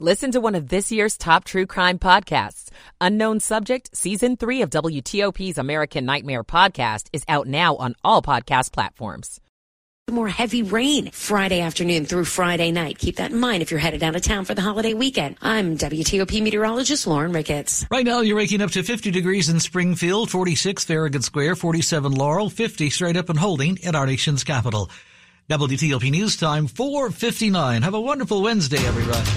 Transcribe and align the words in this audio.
Listen 0.00 0.32
to 0.32 0.40
one 0.40 0.56
of 0.56 0.70
this 0.70 0.90
year's 0.90 1.16
top 1.16 1.44
true 1.44 1.66
crime 1.66 2.00
podcasts. 2.00 2.68
Unknown 3.00 3.38
Subject, 3.38 3.96
Season 3.96 4.36
3 4.36 4.62
of 4.62 4.70
WTOP's 4.70 5.56
American 5.56 6.04
Nightmare 6.04 6.42
podcast 6.42 7.06
is 7.12 7.22
out 7.28 7.46
now 7.46 7.76
on 7.76 7.94
all 8.02 8.20
podcast 8.20 8.72
platforms. 8.72 9.40
More 10.10 10.28
heavy 10.28 10.64
rain 10.64 11.12
Friday 11.12 11.60
afternoon 11.60 12.06
through 12.06 12.24
Friday 12.24 12.72
night. 12.72 12.98
Keep 12.98 13.16
that 13.16 13.30
in 13.30 13.38
mind 13.38 13.62
if 13.62 13.70
you're 13.70 13.78
headed 13.78 14.02
out 14.02 14.16
of 14.16 14.22
town 14.22 14.44
for 14.44 14.54
the 14.54 14.62
holiday 14.62 14.94
weekend. 14.94 15.36
I'm 15.40 15.78
WTOP 15.78 16.42
meteorologist 16.42 17.06
Lauren 17.06 17.30
Ricketts. 17.32 17.86
Right 17.88 18.04
now, 18.04 18.20
you're 18.20 18.36
waking 18.36 18.62
up 18.62 18.72
to 18.72 18.82
50 18.82 19.12
degrees 19.12 19.48
in 19.48 19.60
Springfield, 19.60 20.28
46 20.28 20.84
Farragut 20.84 21.22
Square, 21.22 21.54
47 21.54 22.10
Laurel, 22.10 22.50
50 22.50 22.90
straight 22.90 23.16
up 23.16 23.28
and 23.28 23.38
holding 23.38 23.76
in 23.76 23.94
our 23.94 24.06
nation's 24.06 24.42
capital. 24.42 24.90
WTOP 25.50 26.10
News 26.10 26.38
Time 26.38 26.66
459. 26.66 27.82
Have 27.82 27.92
a 27.92 28.00
wonderful 28.00 28.40
Wednesday, 28.40 28.78
everybody. 28.78 29.28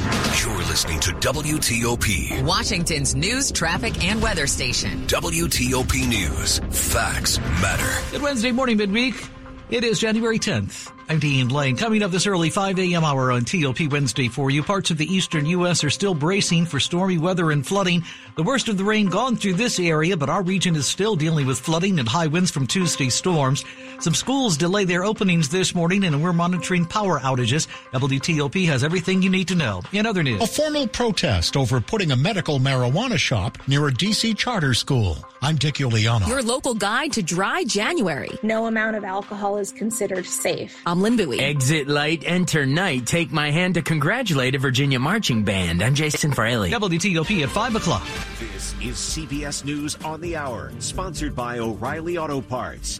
You're 0.42 0.66
listening 0.70 1.02
to 1.02 1.12
WTOP, 1.12 2.46
Washington's 2.46 3.14
news, 3.14 3.52
traffic, 3.52 4.06
and 4.06 4.22
weather 4.22 4.48
station. 4.48 5.06
WTOP 5.08 6.08
News. 6.08 6.60
Facts 6.72 7.40
matter. 7.40 8.10
Good 8.12 8.22
Wednesday 8.22 8.54
morning, 8.54 8.78
midweek. 8.78 9.22
It 9.70 9.84
is 9.84 10.00
January 10.00 10.40
10th. 10.40 10.97
I'm 11.10 11.20
Dean 11.20 11.48
Lane. 11.48 11.78
Coming 11.78 12.04
up 12.04 12.12
this 12.12 12.28
early 12.28 12.50
5 12.50 12.78
a.m. 12.80 13.06
hour 13.06 13.32
on 13.32 13.46
TOP 13.46 13.80
Wednesday 13.90 14.28
for 14.28 14.52
you. 14.52 14.62
Parts 14.62 14.92
of 14.92 14.98
the 14.98 15.06
eastern 15.06 15.46
U.S. 15.46 15.86
are 15.86 15.90
still 15.90 16.14
bracing 16.14 16.66
for 16.66 16.82
stormy 16.82 17.18
weather 17.18 17.52
and 17.52 17.66
flooding. 17.66 18.04
The 18.36 18.44
worst 18.44 18.68
of 18.68 18.78
the 18.78 18.84
rain 18.84 19.08
gone 19.08 19.38
through 19.38 19.54
this 19.54 19.80
area, 19.80 20.18
but 20.18 20.28
our 20.28 20.44
region 20.44 20.76
is 20.76 20.86
still 20.86 21.16
dealing 21.16 21.48
with 21.48 21.62
flooding 21.62 22.00
and 22.00 22.10
high 22.10 22.28
winds 22.28 22.52
from 22.52 22.68
Tuesday's 22.68 23.16
storms. 23.16 23.64
Some 24.02 24.14
schools 24.14 24.58
delay 24.58 24.84
their 24.84 25.06
openings 25.06 25.48
this 25.48 25.74
morning 25.74 26.04
and 26.04 26.22
we're 26.22 26.34
monitoring 26.34 26.86
power 26.86 27.20
outages. 27.22 27.68
WTOP 27.94 28.66
has 28.66 28.84
everything 28.84 29.22
you 29.22 29.30
need 29.30 29.48
to 29.48 29.56
know. 29.56 29.82
In 29.94 30.06
other 30.06 30.24
news, 30.24 30.42
a 30.42 30.48
formal 30.48 30.90
protest 30.90 31.56
over 31.56 31.80
putting 31.80 32.12
a 32.12 32.18
medical 32.18 32.60
marijuana 32.60 33.18
shop 33.18 33.58
near 33.66 33.88
a 33.88 33.92
DC 33.94 34.38
charter 34.38 34.74
school. 34.74 35.18
I'm 35.42 35.56
Dick 35.56 35.76
Uliano. 35.76 36.28
Your 36.28 36.42
local 36.42 36.74
guide 36.74 37.14
to 37.14 37.22
dry 37.24 37.64
January. 37.64 38.38
No 38.44 38.66
amount 38.66 38.96
of 38.98 39.04
alcohol 39.04 39.58
is 39.58 39.72
considered 39.72 40.26
safe. 40.26 40.76
I'm 40.86 40.97
Lynn 41.02 41.16
Bowie. 41.18 41.40
Exit 41.40 41.88
light, 41.88 42.24
enter 42.26 42.66
night. 42.66 43.06
Take 43.06 43.32
my 43.32 43.52
hand 43.52 43.76
to 43.76 43.82
congratulate 43.82 44.56
a 44.56 44.60
Virginia 44.60 45.00
marching 45.00 45.44
band. 45.44 45.82
I'm 45.82 45.96
Jason 45.96 46.32
Fraley. 46.32 46.72
WTOP 46.72 47.44
at 47.44 47.50
5 47.50 47.76
o'clock. 47.76 48.08
This 48.40 48.74
is 48.82 48.96
CBS 48.96 49.64
News 49.64 49.98
on 50.04 50.22
the 50.22 50.36
Hour, 50.36 50.72
sponsored 50.80 51.36
by 51.36 51.60
O'Reilly 51.60 52.18
Auto 52.18 52.42
Parts. 52.42 53.00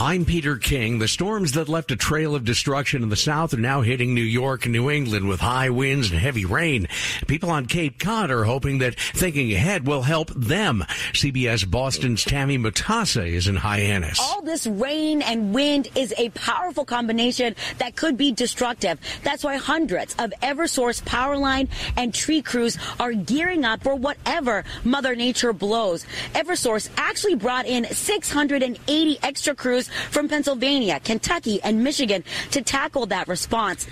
I'm 0.00 0.24
Peter 0.24 0.56
King. 0.56 1.00
The 1.00 1.08
storms 1.08 1.52
that 1.52 1.68
left 1.68 1.90
a 1.90 1.96
trail 1.96 2.36
of 2.36 2.44
destruction 2.44 3.02
in 3.02 3.08
the 3.08 3.16
south 3.16 3.52
are 3.52 3.56
now 3.56 3.80
hitting 3.80 4.14
New 4.14 4.20
York 4.20 4.64
and 4.64 4.72
New 4.72 4.88
England 4.88 5.28
with 5.28 5.40
high 5.40 5.70
winds 5.70 6.12
and 6.12 6.20
heavy 6.20 6.44
rain. 6.44 6.86
People 7.26 7.50
on 7.50 7.66
Cape 7.66 7.98
Cod 7.98 8.30
are 8.30 8.44
hoping 8.44 8.78
that 8.78 8.94
thinking 8.94 9.52
ahead 9.52 9.88
will 9.88 10.02
help 10.02 10.28
them. 10.36 10.84
CBS 11.14 11.68
Boston's 11.68 12.22
Tammy 12.22 12.56
Mutasa 12.56 13.26
is 13.26 13.48
in 13.48 13.56
Hyannis. 13.56 14.20
All 14.20 14.40
this 14.40 14.68
rain 14.68 15.20
and 15.20 15.52
wind 15.52 15.88
is 15.96 16.14
a 16.16 16.28
powerful 16.28 16.84
combination 16.84 17.56
that 17.78 17.96
could 17.96 18.16
be 18.16 18.30
destructive. 18.30 19.00
That's 19.24 19.42
why 19.42 19.56
hundreds 19.56 20.14
of 20.20 20.32
Eversource 20.42 21.04
power 21.04 21.36
line 21.36 21.68
and 21.96 22.14
tree 22.14 22.42
crews 22.42 22.78
are 23.00 23.14
gearing 23.14 23.64
up 23.64 23.82
for 23.82 23.96
whatever 23.96 24.62
Mother 24.84 25.16
Nature 25.16 25.52
blows. 25.52 26.06
Eversource 26.34 26.88
actually 26.96 27.34
brought 27.34 27.66
in 27.66 27.84
680 27.84 29.18
extra 29.24 29.56
crews 29.56 29.87
from 30.10 30.28
Pennsylvania, 30.28 31.00
Kentucky, 31.00 31.60
and 31.62 31.82
Michigan 31.82 32.24
to 32.50 32.62
tackle 32.62 33.06
that 33.06 33.28
response. 33.28 33.86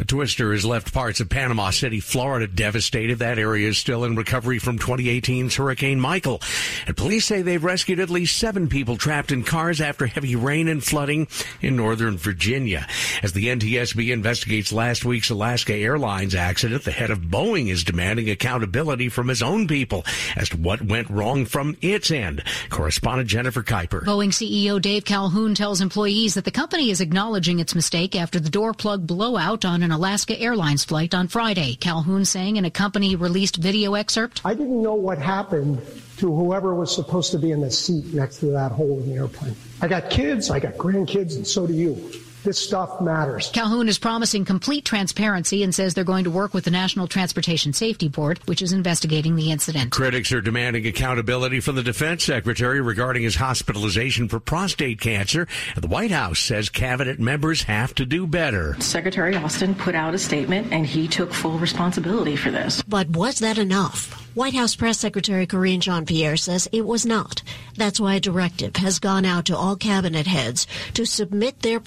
The 0.00 0.06
twister 0.06 0.52
has 0.52 0.64
left 0.64 0.94
parts 0.94 1.20
of 1.20 1.28
Panama 1.28 1.68
City, 1.68 2.00
Florida 2.00 2.46
devastated. 2.46 3.18
That 3.18 3.38
area 3.38 3.68
is 3.68 3.76
still 3.76 4.04
in 4.04 4.16
recovery 4.16 4.58
from 4.58 4.78
2018's 4.78 5.56
Hurricane 5.56 6.00
Michael. 6.00 6.40
And 6.86 6.96
police 6.96 7.26
say 7.26 7.42
they've 7.42 7.62
rescued 7.62 8.00
at 8.00 8.08
least 8.08 8.38
seven 8.38 8.70
people 8.70 8.96
trapped 8.96 9.30
in 9.30 9.44
cars 9.44 9.78
after 9.78 10.06
heavy 10.06 10.36
rain 10.36 10.68
and 10.68 10.82
flooding 10.82 11.28
in 11.60 11.76
northern 11.76 12.16
Virginia. 12.16 12.86
As 13.22 13.34
the 13.34 13.48
NTSB 13.48 14.10
investigates 14.10 14.72
last 14.72 15.04
week's 15.04 15.28
Alaska 15.28 15.74
Airlines 15.74 16.34
accident, 16.34 16.84
the 16.84 16.92
head 16.92 17.10
of 17.10 17.18
Boeing 17.18 17.68
is 17.68 17.84
demanding 17.84 18.30
accountability 18.30 19.10
from 19.10 19.28
his 19.28 19.42
own 19.42 19.68
people 19.68 20.06
as 20.34 20.48
to 20.48 20.56
what 20.56 20.80
went 20.80 21.10
wrong 21.10 21.44
from 21.44 21.76
its 21.82 22.10
end. 22.10 22.42
Correspondent 22.70 23.28
Jennifer 23.28 23.62
Kuiper. 23.62 24.04
Boeing 24.04 24.30
CEO 24.30 24.80
Dave 24.80 25.04
Calhoun 25.04 25.54
tells 25.54 25.82
employees 25.82 26.32
that 26.32 26.46
the 26.46 26.50
company 26.50 26.88
is 26.88 27.02
acknowledging 27.02 27.60
its 27.60 27.74
mistake 27.74 28.16
after 28.16 28.40
the 28.40 28.48
door 28.48 28.72
plug 28.72 29.06
blowout 29.06 29.66
on 29.66 29.82
an 29.82 29.89
Alaska 29.92 30.38
Airlines 30.38 30.84
flight 30.84 31.14
on 31.14 31.28
Friday. 31.28 31.76
Calhoun 31.76 32.24
saying 32.24 32.56
in 32.56 32.64
a 32.64 32.70
company 32.70 33.16
released 33.16 33.56
video 33.56 33.94
excerpt 33.94 34.40
I 34.44 34.54
didn't 34.54 34.82
know 34.82 34.94
what 34.94 35.18
happened 35.18 35.80
to 36.18 36.34
whoever 36.34 36.74
was 36.74 36.94
supposed 36.94 37.30
to 37.32 37.38
be 37.38 37.50
in 37.50 37.60
the 37.60 37.70
seat 37.70 38.12
next 38.12 38.38
to 38.38 38.46
that 38.46 38.72
hole 38.72 38.98
in 39.00 39.08
the 39.08 39.16
airplane. 39.16 39.56
I 39.80 39.88
got 39.88 40.10
kids, 40.10 40.50
I 40.50 40.60
got 40.60 40.74
grandkids, 40.74 41.36
and 41.36 41.46
so 41.46 41.66
do 41.66 41.72
you. 41.72 42.10
This 42.42 42.58
stuff 42.58 43.00
matters. 43.00 43.50
Calhoun 43.52 43.88
is 43.88 43.98
promising 43.98 44.44
complete 44.44 44.84
transparency 44.84 45.62
and 45.62 45.74
says 45.74 45.94
they're 45.94 46.04
going 46.04 46.24
to 46.24 46.30
work 46.30 46.54
with 46.54 46.64
the 46.64 46.70
National 46.70 47.06
Transportation 47.06 47.72
Safety 47.72 48.08
Board, 48.08 48.38
which 48.46 48.62
is 48.62 48.72
investigating 48.72 49.36
the 49.36 49.50
incident. 49.50 49.92
Critics 49.92 50.32
are 50.32 50.40
demanding 50.40 50.86
accountability 50.86 51.60
from 51.60 51.76
the 51.76 51.82
defense 51.82 52.24
secretary 52.24 52.80
regarding 52.80 53.22
his 53.22 53.36
hospitalization 53.36 54.28
for 54.28 54.40
prostate 54.40 55.00
cancer. 55.00 55.46
The 55.76 55.88
White 55.88 56.10
House 56.10 56.38
says 56.38 56.68
cabinet 56.68 57.20
members 57.20 57.64
have 57.64 57.94
to 57.96 58.06
do 58.06 58.26
better. 58.26 58.76
Secretary 58.80 59.36
Austin 59.36 59.74
put 59.74 59.94
out 59.94 60.14
a 60.14 60.18
statement 60.18 60.72
and 60.72 60.86
he 60.86 61.08
took 61.08 61.32
full 61.32 61.58
responsibility 61.58 62.36
for 62.36 62.50
this. 62.50 62.82
But 62.82 63.10
was 63.10 63.40
that 63.40 63.58
enough? 63.58 64.16
White 64.34 64.54
House 64.54 64.76
Press 64.76 64.98
Secretary 64.98 65.44
Karine 65.44 65.80
Jean-Pierre 65.80 66.36
says 66.36 66.68
it 66.70 66.86
was 66.86 67.04
not. 67.04 67.42
That's 67.76 67.98
why 67.98 68.14
a 68.14 68.20
directive 68.20 68.76
has 68.76 69.00
gone 69.00 69.24
out 69.24 69.46
to 69.46 69.56
all 69.56 69.74
cabinet 69.74 70.28
heads 70.28 70.68
to 70.94 71.04
submit 71.04 71.60
their 71.60 71.80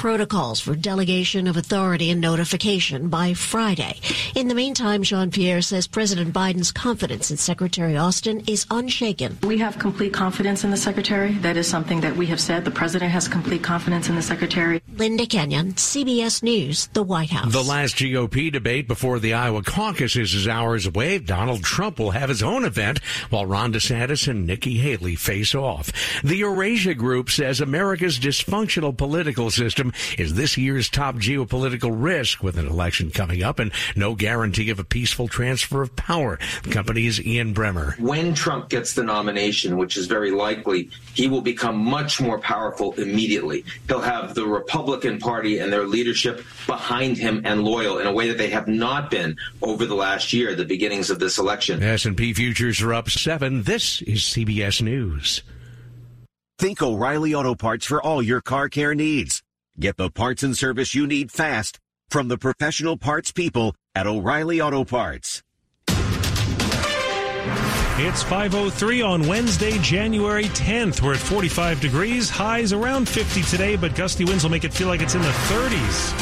protocols 0.44 0.60
for 0.60 0.76
delegation 0.76 1.48
of 1.48 1.58
authority 1.58 2.10
and 2.12 2.20
notification 2.20 3.08
by 3.10 3.34
Friday. 3.34 4.00
In 4.36 4.48
the 4.48 4.56
meantime, 4.56 5.04
Jean-Pierre 5.04 5.62
says 5.62 5.88
President 5.88 6.34
Biden's 6.34 6.72
confidence 6.72 7.32
in 7.32 7.38
Secretary 7.38 7.96
Austin 7.98 8.44
is 8.48 8.66
unshaken. 8.70 9.38
We 9.44 9.58
have 9.60 9.80
complete 9.80 10.14
confidence 10.14 10.64
in 10.64 10.72
the 10.72 10.78
Secretary. 10.78 11.34
That 11.42 11.58
is 11.58 11.68
something 11.68 12.02
that 12.02 12.16
we 12.16 12.26
have 12.28 12.42
said. 12.42 12.66
The 12.66 12.72
President 12.72 13.12
has 13.12 13.28
complete 13.28 13.64
confidence 13.64 14.10
in 14.10 14.16
the 14.16 14.22
Secretary. 14.22 14.82
Linda 14.98 15.26
Kenyon, 15.26 15.74
CBS 15.74 16.44
News, 16.44 16.88
the 16.88 17.04
White 17.04 17.30
House. 17.30 17.52
The 17.52 17.64
last 17.64 17.96
GOP 17.96 18.52
debate 18.52 18.88
before 18.88 19.20
the 19.20 19.34
Iowa 19.34 19.64
caucuses 19.64 20.34
is 20.34 20.48
hours 20.48 20.86
away. 20.86 21.20
Donald 21.20 21.64
Trump 21.64 22.00
will 22.00 22.12
have 22.12 22.30
his 22.30 22.44
own 22.44 22.66
event 22.66 23.00
while 23.30 23.46
Ron 23.46 23.72
DeSantis 23.74 24.28
and 24.28 24.46
Nikki 24.46 24.78
Haley 24.78 25.16
face 25.16 25.56
off. 25.56 25.92
The 26.24 26.38
Eurasia 26.38 26.96
Group 26.96 27.30
says 27.30 27.62
America's 27.62 28.20
dysfunctional 28.20 28.96
political 28.96 29.50
system 29.50 29.94
is 30.18 30.33
this 30.34 30.58
year's 30.58 30.90
top 30.90 31.16
geopolitical 31.16 31.92
risk 31.94 32.44
with 32.44 32.58
an 32.58 32.68
election 32.68 33.12
coming 33.12 33.44
up 33.44 33.60
and 33.60 33.72
no 33.96 34.16
guarantee 34.16 34.70
of 34.70 34.80
a 34.80 34.84
peaceful 34.84 35.28
transfer 35.28 35.82
of 35.82 35.96
power. 35.96 36.40
The 36.64 36.72
company's 36.72 37.22
Ian 37.22 37.54
Bremmer. 37.54 38.00
When 38.00 38.34
Trump 38.34 38.70
gets 38.70 38.94
the 38.94 39.04
nomination, 39.04 39.78
which 39.78 39.98
is 39.98 40.08
very 40.08 40.32
likely, 40.32 40.90
he 41.14 41.28
will 41.28 41.42
become 41.42 41.78
much 41.78 42.20
more 42.20 42.40
powerful 42.40 42.94
immediately. 42.94 43.64
He'll 43.88 44.02
have 44.02 44.34
the 44.36 44.46
Republican 44.46 45.20
Party 45.20 45.60
and 45.60 45.72
their 45.72 45.86
leadership 45.86 46.44
behind 46.68 47.18
him 47.18 47.42
and 47.46 47.64
loyal 47.64 48.00
in 48.00 48.08
a 48.08 48.14
way 48.14 48.28
that 48.30 48.38
they 48.38 48.50
have 48.50 48.68
not 48.68 49.12
been 49.12 49.38
over 49.62 49.86
the 49.86 49.96
last 49.96 50.34
year, 50.34 50.56
the 50.56 50.66
beginnings 50.66 51.10
of 51.10 51.20
this 51.20 51.38
election. 51.38 51.82
S&P 51.82 52.34
futures 52.34 52.82
are 52.82 52.94
up 52.94 53.10
seven. 53.10 53.64
This 53.64 54.02
is 54.02 54.22
CBS 54.22 54.82
News. 54.82 55.44
Think 56.58 56.82
O'Reilly 56.82 57.34
Auto 57.36 57.56
Parts 57.56 57.86
for 57.86 58.02
all 58.02 58.22
your 58.22 58.42
car 58.42 58.70
care 58.70 58.96
needs. 58.96 59.43
Get 59.80 59.98
the 59.98 60.12
parts 60.12 60.44
and 60.44 60.56
service 60.56 60.94
you 60.94 61.08
need 61.08 61.32
fast 61.32 61.80
from 62.08 62.28
the 62.28 62.38
professional 62.38 62.96
parts 62.96 63.32
people 63.32 63.76
at 63.96 64.06
O'Reilly 64.06 64.62
Auto 64.62 64.84
Parts. 64.84 65.42
It's 67.96 68.22
503 68.22 69.02
on 69.02 69.28
Wednesday, 69.28 69.80
January 69.80 70.46
10th. 70.46 71.02
We're 71.02 71.14
at 71.14 71.20
45 71.20 71.82
degrees. 71.82 72.30
Highs 72.30 72.72
around 72.72 73.10
50 73.10 73.42
today, 73.44 73.76
but 73.76 73.96
gusty 73.96 74.26
winds 74.26 74.44
will 74.44 74.52
make 74.52 74.64
it 74.64 74.74
feel 74.74 74.88
like 74.88 75.02
it's 75.02 75.16
in 75.16 75.22
the 75.24 75.28
30s. 75.28 76.14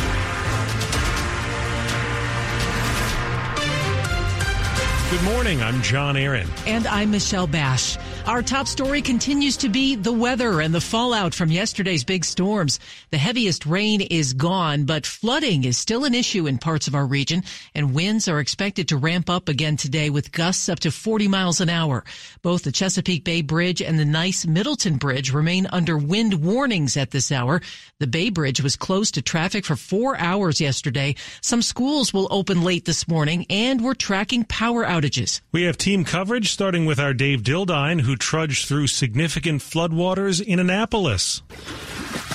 Good 5.12 5.24
morning. 5.24 5.62
I'm 5.62 5.82
John 5.82 6.16
Aaron. 6.16 6.48
And 6.66 6.88
I'm 6.88 7.12
Michelle 7.12 7.48
Bash. 7.48 7.98
Our 8.32 8.42
top 8.42 8.70
story 8.70 9.02
continues 9.02 9.58
to 9.58 9.68
be 9.68 9.96
the 9.96 10.14
weather 10.14 10.62
and 10.62 10.74
the 10.74 10.80
fallout 10.80 11.34
from 11.34 11.52
yesterday's 11.52 12.06
big 12.06 12.24
storms. 12.24 12.80
The 13.10 13.18
heaviest 13.18 13.66
rain 13.66 14.00
is 14.00 14.32
gone, 14.32 14.86
but 14.86 15.06
flooding 15.06 15.66
is 15.66 15.78
still 15.78 16.06
an 16.06 16.16
issue 16.16 16.48
in 16.48 16.58
parts 16.58 16.88
of 16.88 16.96
our 16.96 17.06
region, 17.06 17.44
and 17.76 17.94
winds 17.94 18.30
are 18.30 18.40
expected 18.40 18.88
to 18.88 18.96
ramp 18.96 19.30
up 19.30 19.50
again 19.50 19.76
today 19.76 20.10
with 20.10 20.32
gusts 20.32 20.70
up 20.70 20.80
to 20.80 20.92
40 20.92 21.28
miles 21.28 21.60
an 21.60 21.68
hour. 21.68 22.06
Both 22.42 22.64
the 22.64 22.72
Chesapeake 22.72 23.26
Bay 23.26 23.42
Bridge 23.42 23.82
and 23.82 24.00
the 24.00 24.06
Nice 24.06 24.48
Middleton 24.48 24.96
Bridge 24.96 25.34
remain 25.34 25.68
under 25.68 25.98
wind 25.98 26.36
warnings 26.36 26.96
at 26.96 27.12
this 27.12 27.34
hour. 27.34 27.62
The 28.00 28.08
Bay 28.08 28.30
Bridge 28.30 28.62
was 28.62 28.78
closed 28.78 29.16
to 29.16 29.22
traffic 29.22 29.66
for 29.66 29.76
four 29.76 30.18
hours 30.18 30.62
yesterday. 30.62 31.16
Some 31.42 31.62
schools 31.62 32.14
will 32.14 32.30
open 32.32 32.64
late 32.64 32.86
this 32.86 33.10
morning, 33.10 33.46
and 33.50 33.84
we're 33.84 33.94
tracking 33.94 34.46
power 34.46 34.86
outages. 34.86 35.42
We 35.52 35.64
have 35.64 35.78
team 35.78 36.06
coverage 36.06 36.54
starting 36.54 36.86
with 36.86 36.98
our 36.98 37.14
Dave 37.14 37.42
Dildine, 37.42 38.00
who 38.00 38.21
trudged 38.22 38.68
through 38.68 38.88
significant 38.88 39.62
floodwaters 39.62 40.42
in 40.42 40.60
Annapolis. 40.60 41.42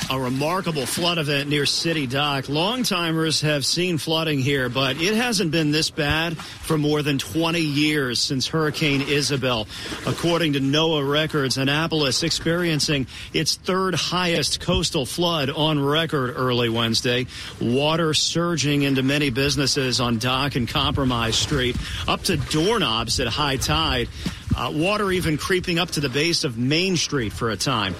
A 0.08 0.20
remarkable 0.20 0.86
flood 0.86 1.18
event 1.18 1.48
near 1.48 1.66
City 1.66 2.06
Dock. 2.06 2.44
Longtimers 2.44 3.42
have 3.42 3.66
seen 3.66 3.98
flooding 3.98 4.38
here, 4.38 4.68
but 4.68 5.00
it 5.00 5.14
hasn't 5.14 5.50
been 5.50 5.72
this 5.72 5.90
bad 5.90 6.36
for 6.36 6.78
more 6.78 7.02
than 7.02 7.18
20 7.18 7.58
years 7.60 8.20
since 8.20 8.46
Hurricane 8.46 9.02
Isabel. 9.02 9.66
According 10.06 10.52
to 10.52 10.60
NOAA 10.60 11.10
records, 11.10 11.56
Annapolis 11.56 12.22
experiencing 12.22 13.08
its 13.32 13.56
third 13.56 13.96
highest 13.96 14.60
coastal 14.60 15.06
flood 15.06 15.50
on 15.50 15.82
record 15.84 16.34
early 16.36 16.68
Wednesday. 16.68 17.26
Water 17.60 18.14
surging 18.14 18.82
into 18.82 19.02
many 19.02 19.30
businesses 19.30 20.00
on 20.00 20.18
Dock 20.18 20.54
and 20.54 20.68
Compromise 20.68 21.36
Street, 21.36 21.76
up 22.06 22.22
to 22.24 22.36
doorknobs 22.36 23.18
at 23.18 23.26
high 23.26 23.56
tide. 23.56 24.08
Uh, 24.54 24.70
water 24.74 25.10
even 25.10 25.36
creeping 25.36 25.78
up 25.78 25.90
to 25.90 26.00
the 26.00 26.08
base 26.08 26.44
of 26.44 26.56
Main 26.56 26.96
Street 26.96 27.32
for 27.32 27.50
a 27.50 27.56
time. 27.56 27.94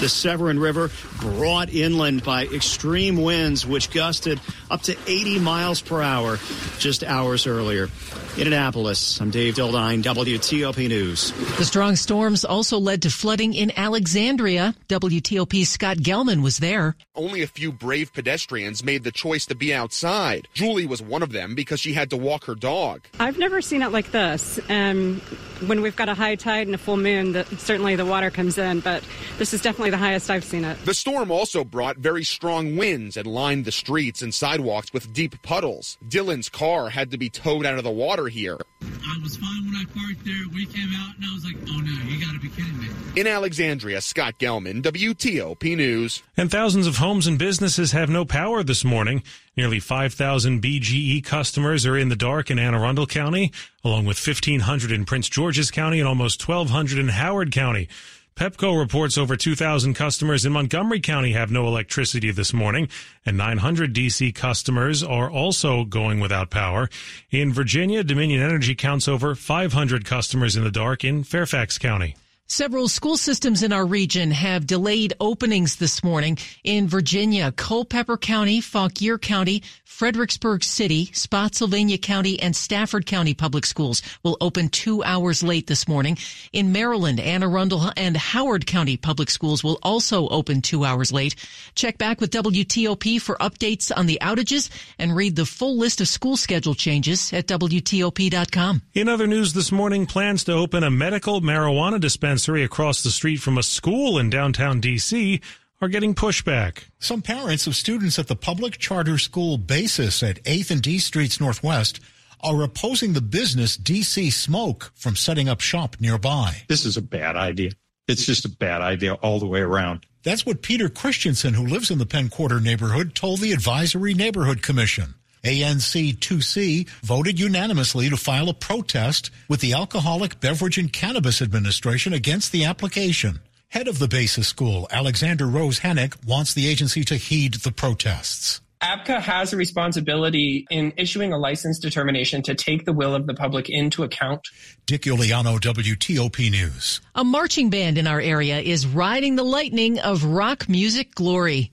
The 0.00 0.08
Severn 0.08 0.58
River 0.58 0.90
brought 1.18 1.72
inland 1.72 2.24
by 2.24 2.46
extreme 2.46 3.16
winds, 3.16 3.66
which 3.66 3.90
gusted 3.90 4.40
up 4.70 4.82
to 4.82 4.96
80 5.06 5.38
miles 5.40 5.80
per 5.80 6.02
hour 6.02 6.38
just 6.78 7.04
hours 7.04 7.46
earlier. 7.46 7.88
In 8.36 8.46
Annapolis, 8.46 9.20
I'm 9.20 9.30
Dave 9.30 9.54
Dildine, 9.54 10.02
WTOP 10.02 10.88
News. 10.88 11.32
The 11.58 11.64
strong 11.64 11.96
storms 11.96 12.44
also 12.44 12.78
led 12.78 13.02
to 13.02 13.10
flooding 13.10 13.54
in 13.54 13.72
Alexandria. 13.76 14.74
WTOP's 14.88 15.68
Scott 15.68 15.96
Gelman 15.98 16.42
was 16.42 16.58
there. 16.58 16.96
Only 17.16 17.42
a 17.42 17.48
few 17.48 17.72
brave 17.72 18.14
pedestrians 18.14 18.84
made 18.84 19.02
the 19.02 19.10
choice 19.10 19.46
to 19.46 19.56
be 19.56 19.74
outside. 19.74 20.46
Julie 20.54 20.86
was 20.86 21.02
one 21.02 21.22
of 21.22 21.32
them 21.32 21.54
because 21.54 21.80
she 21.80 21.92
had 21.92 22.10
to 22.10 22.16
walk 22.16 22.44
her 22.44 22.54
dog. 22.54 23.02
I've 23.18 23.36
never 23.36 23.60
seen 23.60 23.82
it 23.82 23.90
like 23.90 24.12
this. 24.12 24.60
Um, 24.70 25.20
when 25.66 25.82
we've 25.82 25.96
got 25.96 26.08
a 26.08 26.14
high 26.14 26.36
tide 26.36 26.66
and 26.66 26.74
a 26.74 26.78
full 26.78 26.96
moon, 26.96 27.32
the, 27.32 27.44
certainly 27.58 27.96
the 27.96 28.06
water 28.06 28.30
comes 28.30 28.56
in, 28.56 28.80
but 28.80 29.02
this 29.38 29.52
is 29.52 29.60
definitely 29.60 29.90
the 29.90 29.98
highest 29.98 30.30
I've 30.30 30.44
seen 30.44 30.64
it. 30.64 30.82
The 30.84 30.94
storm 30.94 31.30
also 31.30 31.64
brought 31.64 31.98
very 31.98 32.24
strong 32.24 32.76
winds 32.76 33.16
and 33.16 33.26
lined 33.26 33.64
the 33.64 33.72
streets 33.72 34.22
and 34.22 34.32
sidewalks 34.32 34.92
with 34.92 35.12
deep 35.12 35.42
puddles. 35.42 35.98
Dylan's 36.08 36.48
car 36.48 36.88
had 36.88 37.10
to 37.10 37.18
be 37.18 37.28
towed 37.28 37.66
out 37.66 37.76
of 37.76 37.84
the 37.84 37.90
water 37.90 38.19
here. 38.28 38.58
I 38.82 39.18
was 39.22 39.36
fine 39.36 39.64
when 39.64 39.74
I 39.74 39.84
parked 39.84 40.24
there. 40.24 40.34
We 40.54 40.66
came 40.66 40.90
out 40.96 41.16
and 41.16 41.24
I 41.24 41.34
was 41.34 41.44
like, 41.44 41.56
oh 41.68 41.80
no, 41.80 42.10
you 42.10 42.24
got 42.24 42.32
to 42.32 42.40
be 42.40 42.48
kidding 42.48 42.78
me. 42.78 42.88
In 43.16 43.26
Alexandria, 43.26 44.00
Scott 44.00 44.38
Gelman, 44.38 44.82
WTOP 44.82 45.76
News. 45.76 46.22
And 46.36 46.50
thousands 46.50 46.86
of 46.86 46.96
homes 46.96 47.26
and 47.26 47.38
businesses 47.38 47.92
have 47.92 48.08
no 48.08 48.24
power 48.24 48.62
this 48.62 48.84
morning. 48.84 49.22
Nearly 49.56 49.80
5,000 49.80 50.62
BGE 50.62 51.24
customers 51.24 51.84
are 51.86 51.96
in 51.96 52.08
the 52.08 52.16
dark 52.16 52.50
in 52.50 52.58
Anne 52.58 52.74
Arundel 52.74 53.06
County, 53.06 53.52
along 53.84 54.04
with 54.06 54.24
1,500 54.24 54.92
in 54.92 55.04
Prince 55.04 55.28
George's 55.28 55.70
County 55.70 55.98
and 55.98 56.08
almost 56.08 56.46
1,200 56.46 56.98
in 56.98 57.08
Howard 57.08 57.52
County. 57.52 57.88
Pepco 58.36 58.78
reports 58.78 59.18
over 59.18 59.36
2,000 59.36 59.94
customers 59.94 60.46
in 60.46 60.52
Montgomery 60.52 61.00
County 61.00 61.32
have 61.32 61.50
no 61.50 61.66
electricity 61.66 62.30
this 62.30 62.52
morning, 62.52 62.88
and 63.26 63.36
900 63.36 63.94
DC 63.94 64.34
customers 64.34 65.02
are 65.02 65.30
also 65.30 65.84
going 65.84 66.20
without 66.20 66.50
power. 66.50 66.88
In 67.30 67.52
Virginia, 67.52 68.02
Dominion 68.02 68.42
Energy 68.42 68.74
counts 68.74 69.08
over 69.08 69.34
500 69.34 70.04
customers 70.04 70.56
in 70.56 70.64
the 70.64 70.70
dark 70.70 71.04
in 71.04 71.22
Fairfax 71.22 71.76
County. 71.76 72.16
Several 72.52 72.88
school 72.88 73.16
systems 73.16 73.62
in 73.62 73.72
our 73.72 73.86
region 73.86 74.32
have 74.32 74.66
delayed 74.66 75.14
openings 75.20 75.76
this 75.76 76.02
morning. 76.02 76.36
In 76.64 76.88
Virginia, 76.88 77.52
Culpeper 77.52 78.16
County, 78.16 78.60
Fauquier 78.60 79.18
County, 79.18 79.62
Fredericksburg 79.84 80.64
City, 80.64 81.10
Spotsylvania 81.12 81.96
County, 81.96 82.40
and 82.42 82.56
Stafford 82.56 83.06
County 83.06 83.34
public 83.34 83.64
schools 83.64 84.02
will 84.24 84.36
open 84.40 84.68
two 84.68 85.00
hours 85.04 85.44
late 85.44 85.68
this 85.68 85.86
morning. 85.86 86.18
In 86.52 86.72
Maryland, 86.72 87.20
Anne 87.20 87.44
Arundel 87.44 87.92
and 87.96 88.16
Howard 88.16 88.66
County 88.66 88.96
public 88.96 89.30
schools 89.30 89.62
will 89.62 89.78
also 89.84 90.26
open 90.28 90.60
two 90.60 90.84
hours 90.84 91.12
late. 91.12 91.36
Check 91.76 91.98
back 91.98 92.20
with 92.20 92.32
WTOP 92.32 93.20
for 93.20 93.36
updates 93.36 93.92
on 93.96 94.06
the 94.06 94.18
outages 94.20 94.70
and 94.98 95.14
read 95.14 95.36
the 95.36 95.46
full 95.46 95.78
list 95.78 96.00
of 96.00 96.08
school 96.08 96.36
schedule 96.36 96.74
changes 96.74 97.32
at 97.32 97.46
WTOP.com. 97.46 98.82
In 98.94 99.08
other 99.08 99.28
news 99.28 99.52
this 99.52 99.70
morning, 99.70 100.06
plans 100.06 100.42
to 100.44 100.52
open 100.52 100.82
a 100.82 100.90
medical 100.90 101.40
marijuana 101.40 102.00
dispensary 102.00 102.39
across 102.48 103.02
the 103.02 103.10
street 103.10 103.38
from 103.38 103.58
a 103.58 103.62
school 103.62 104.18
in 104.18 104.30
downtown 104.30 104.80
D.C. 104.80 105.40
are 105.80 105.88
getting 105.88 106.14
pushback. 106.14 106.84
Some 106.98 107.22
parents 107.22 107.66
of 107.66 107.76
students 107.76 108.18
at 108.18 108.26
the 108.26 108.36
public 108.36 108.78
charter 108.78 109.18
school 109.18 109.58
basis 109.58 110.22
at 110.22 110.42
8th 110.44 110.70
and 110.70 110.82
D 110.82 110.98
Streets 110.98 111.40
Northwest 111.40 112.00
are 112.42 112.62
opposing 112.62 113.12
the 113.12 113.20
business 113.20 113.76
DC 113.76 114.32
Smoke 114.32 114.92
from 114.94 115.16
setting 115.16 115.48
up 115.48 115.60
shop 115.60 115.96
nearby. 116.00 116.62
This 116.68 116.84
is 116.84 116.96
a 116.96 117.02
bad 117.02 117.36
idea. 117.36 117.72
It's 118.08 118.24
just 118.24 118.44
a 118.44 118.50
bad 118.50 118.80
idea 118.80 119.14
all 119.14 119.38
the 119.38 119.46
way 119.46 119.60
around. 119.60 120.06
That's 120.22 120.44
what 120.44 120.62
Peter 120.62 120.88
Christensen, 120.88 121.54
who 121.54 121.66
lives 121.66 121.90
in 121.90 121.98
the 121.98 122.06
Penn 122.06 122.28
Quarter 122.28 122.60
neighborhood, 122.60 123.14
told 123.14 123.40
the 123.40 123.52
Advisory 123.52 124.14
Neighborhood 124.14 124.62
Commission. 124.62 125.14
ANC 125.44 126.18
2C 126.18 126.88
voted 127.02 127.40
unanimously 127.40 128.10
to 128.10 128.16
file 128.16 128.48
a 128.48 128.54
protest 128.54 129.30
with 129.48 129.60
the 129.60 129.72
Alcoholic 129.72 130.40
Beverage 130.40 130.76
and 130.76 130.92
Cannabis 130.92 131.40
Administration 131.40 132.12
against 132.12 132.52
the 132.52 132.64
application. 132.64 133.40
Head 133.68 133.88
of 133.88 133.98
the 133.98 134.08
Basis 134.08 134.48
School, 134.48 134.86
Alexander 134.90 135.46
Rose 135.46 135.80
Hennick, 135.80 136.26
wants 136.26 136.52
the 136.52 136.66
agency 136.66 137.04
to 137.04 137.16
heed 137.16 137.54
the 137.54 137.72
protests. 137.72 138.60
ABCA 138.82 139.20
has 139.20 139.52
a 139.52 139.56
responsibility 139.58 140.66
in 140.70 140.92
issuing 140.96 141.32
a 141.34 141.38
license 141.38 141.78
determination 141.78 142.42
to 142.42 142.54
take 142.54 142.86
the 142.86 142.92
will 142.92 143.14
of 143.14 143.26
the 143.26 143.34
public 143.34 143.68
into 143.68 144.02
account. 144.02 144.48
Dick 144.86 145.02
Uliano, 145.02 145.60
WTOP 145.60 146.50
News. 146.50 147.00
A 147.14 147.22
marching 147.22 147.68
band 147.68 147.98
in 147.98 148.06
our 148.06 148.20
area 148.20 148.58
is 148.58 148.86
riding 148.86 149.36
the 149.36 149.44
lightning 149.44 149.98
of 150.00 150.24
rock 150.24 150.68
music 150.68 151.14
glory. 151.14 151.72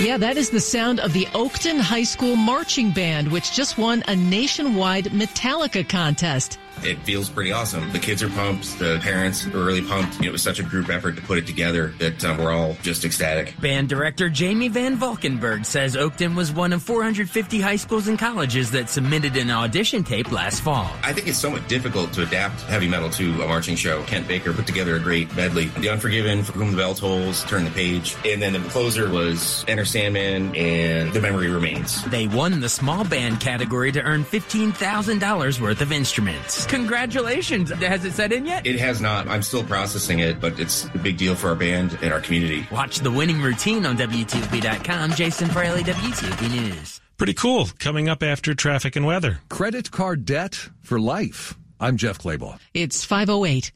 Yeah, 0.00 0.16
that 0.18 0.36
is 0.36 0.48
the 0.48 0.60
sound 0.60 1.00
of 1.00 1.12
the 1.12 1.26
Oakton 1.34 1.80
High 1.80 2.04
School 2.04 2.36
Marching 2.36 2.92
Band, 2.92 3.26
which 3.32 3.52
just 3.52 3.78
won 3.78 4.04
a 4.06 4.14
nationwide 4.14 5.06
Metallica 5.06 5.86
contest. 5.86 6.58
It 6.84 6.98
feels 7.02 7.28
pretty 7.28 7.52
awesome. 7.52 7.90
The 7.92 7.98
kids 7.98 8.22
are 8.22 8.28
pumped. 8.30 8.78
The 8.78 8.98
parents 9.02 9.46
are 9.46 9.64
really 9.64 9.82
pumped. 9.82 10.22
It 10.24 10.30
was 10.30 10.42
such 10.42 10.58
a 10.58 10.62
group 10.62 10.88
effort 10.88 11.16
to 11.16 11.22
put 11.22 11.38
it 11.38 11.46
together 11.46 11.94
that 11.98 12.24
uh, 12.24 12.36
we're 12.38 12.52
all 12.52 12.76
just 12.82 13.04
ecstatic. 13.04 13.58
Band 13.60 13.88
director 13.88 14.28
Jamie 14.28 14.68
Van 14.68 14.96
Valkenburg 14.96 15.64
says 15.64 15.96
Oakton 15.96 16.34
was 16.34 16.52
one 16.52 16.72
of 16.72 16.82
450 16.82 17.60
high 17.60 17.76
schools 17.76 18.08
and 18.08 18.18
colleges 18.18 18.70
that 18.72 18.88
submitted 18.88 19.36
an 19.36 19.50
audition 19.50 20.04
tape 20.04 20.30
last 20.32 20.60
fall. 20.60 20.90
I 21.02 21.12
think 21.12 21.28
it's 21.28 21.38
somewhat 21.38 21.68
difficult 21.68 22.12
to 22.14 22.22
adapt 22.22 22.62
heavy 22.62 22.88
metal 22.88 23.10
to 23.10 23.42
a 23.42 23.48
marching 23.48 23.76
show. 23.76 24.02
Kent 24.04 24.28
Baker 24.28 24.52
put 24.52 24.66
together 24.66 24.96
a 24.96 25.00
great 25.00 25.34
medley. 25.34 25.66
The 25.66 25.88
Unforgiven, 25.88 26.42
For 26.42 26.52
Whom 26.52 26.70
the 26.72 26.76
Bell 26.76 26.94
Tolls, 26.94 27.44
Turn 27.44 27.64
the 27.64 27.70
Page. 27.70 28.16
And 28.24 28.40
then 28.40 28.52
the 28.52 28.60
closer 28.68 29.10
was 29.10 29.64
Enter 29.68 29.84
Sandman 29.84 30.54
and 30.54 31.12
The 31.12 31.20
Memory 31.20 31.48
Remains. 31.48 32.04
They 32.04 32.26
won 32.26 32.60
the 32.60 32.68
small 32.68 33.04
band 33.04 33.40
category 33.40 33.92
to 33.92 34.02
earn 34.02 34.24
$15,000 34.24 35.60
worth 35.60 35.80
of 35.80 35.92
instruments. 35.92 36.66
Congratulations. 36.68 37.70
Has 37.70 38.04
it 38.04 38.12
set 38.12 38.32
in 38.32 38.46
yet? 38.46 38.66
It 38.66 38.78
has 38.78 39.00
not. 39.00 39.26
I'm 39.28 39.42
still 39.42 39.64
processing 39.64 40.20
it, 40.20 40.40
but 40.40 40.58
it's 40.60 40.84
a 40.94 40.98
big 40.98 41.16
deal 41.16 41.34
for 41.34 41.48
our 41.48 41.54
band 41.54 41.98
and 42.02 42.12
our 42.12 42.20
community. 42.20 42.66
Watch 42.70 43.00
the 43.00 43.10
winning 43.10 43.40
routine 43.40 43.86
on 43.86 43.96
WTOP.com. 43.96 45.12
Jason 45.12 45.48
Fraley, 45.48 45.82
WTOP 45.82 46.50
News. 46.50 47.00
Pretty 47.16 47.34
cool. 47.34 47.68
Coming 47.78 48.08
up 48.08 48.22
after 48.22 48.54
traffic 48.54 48.94
and 48.96 49.04
weather. 49.04 49.40
Credit 49.48 49.90
card 49.90 50.24
debt 50.24 50.68
for 50.80 51.00
life. 51.00 51.56
I'm 51.80 51.96
Jeff 51.96 52.18
Clabaugh. 52.18 52.58
It's 52.74 53.04
508. 53.04 53.72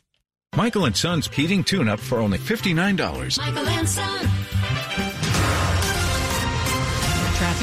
Michael 0.54 0.84
and 0.84 0.96
Son's 0.96 1.28
heating 1.28 1.64
tune 1.64 1.88
up 1.88 1.98
for 1.98 2.18
only 2.18 2.38
$59. 2.38 3.38
Michael 3.38 3.68
and 3.68 3.88
Son. 3.88 4.28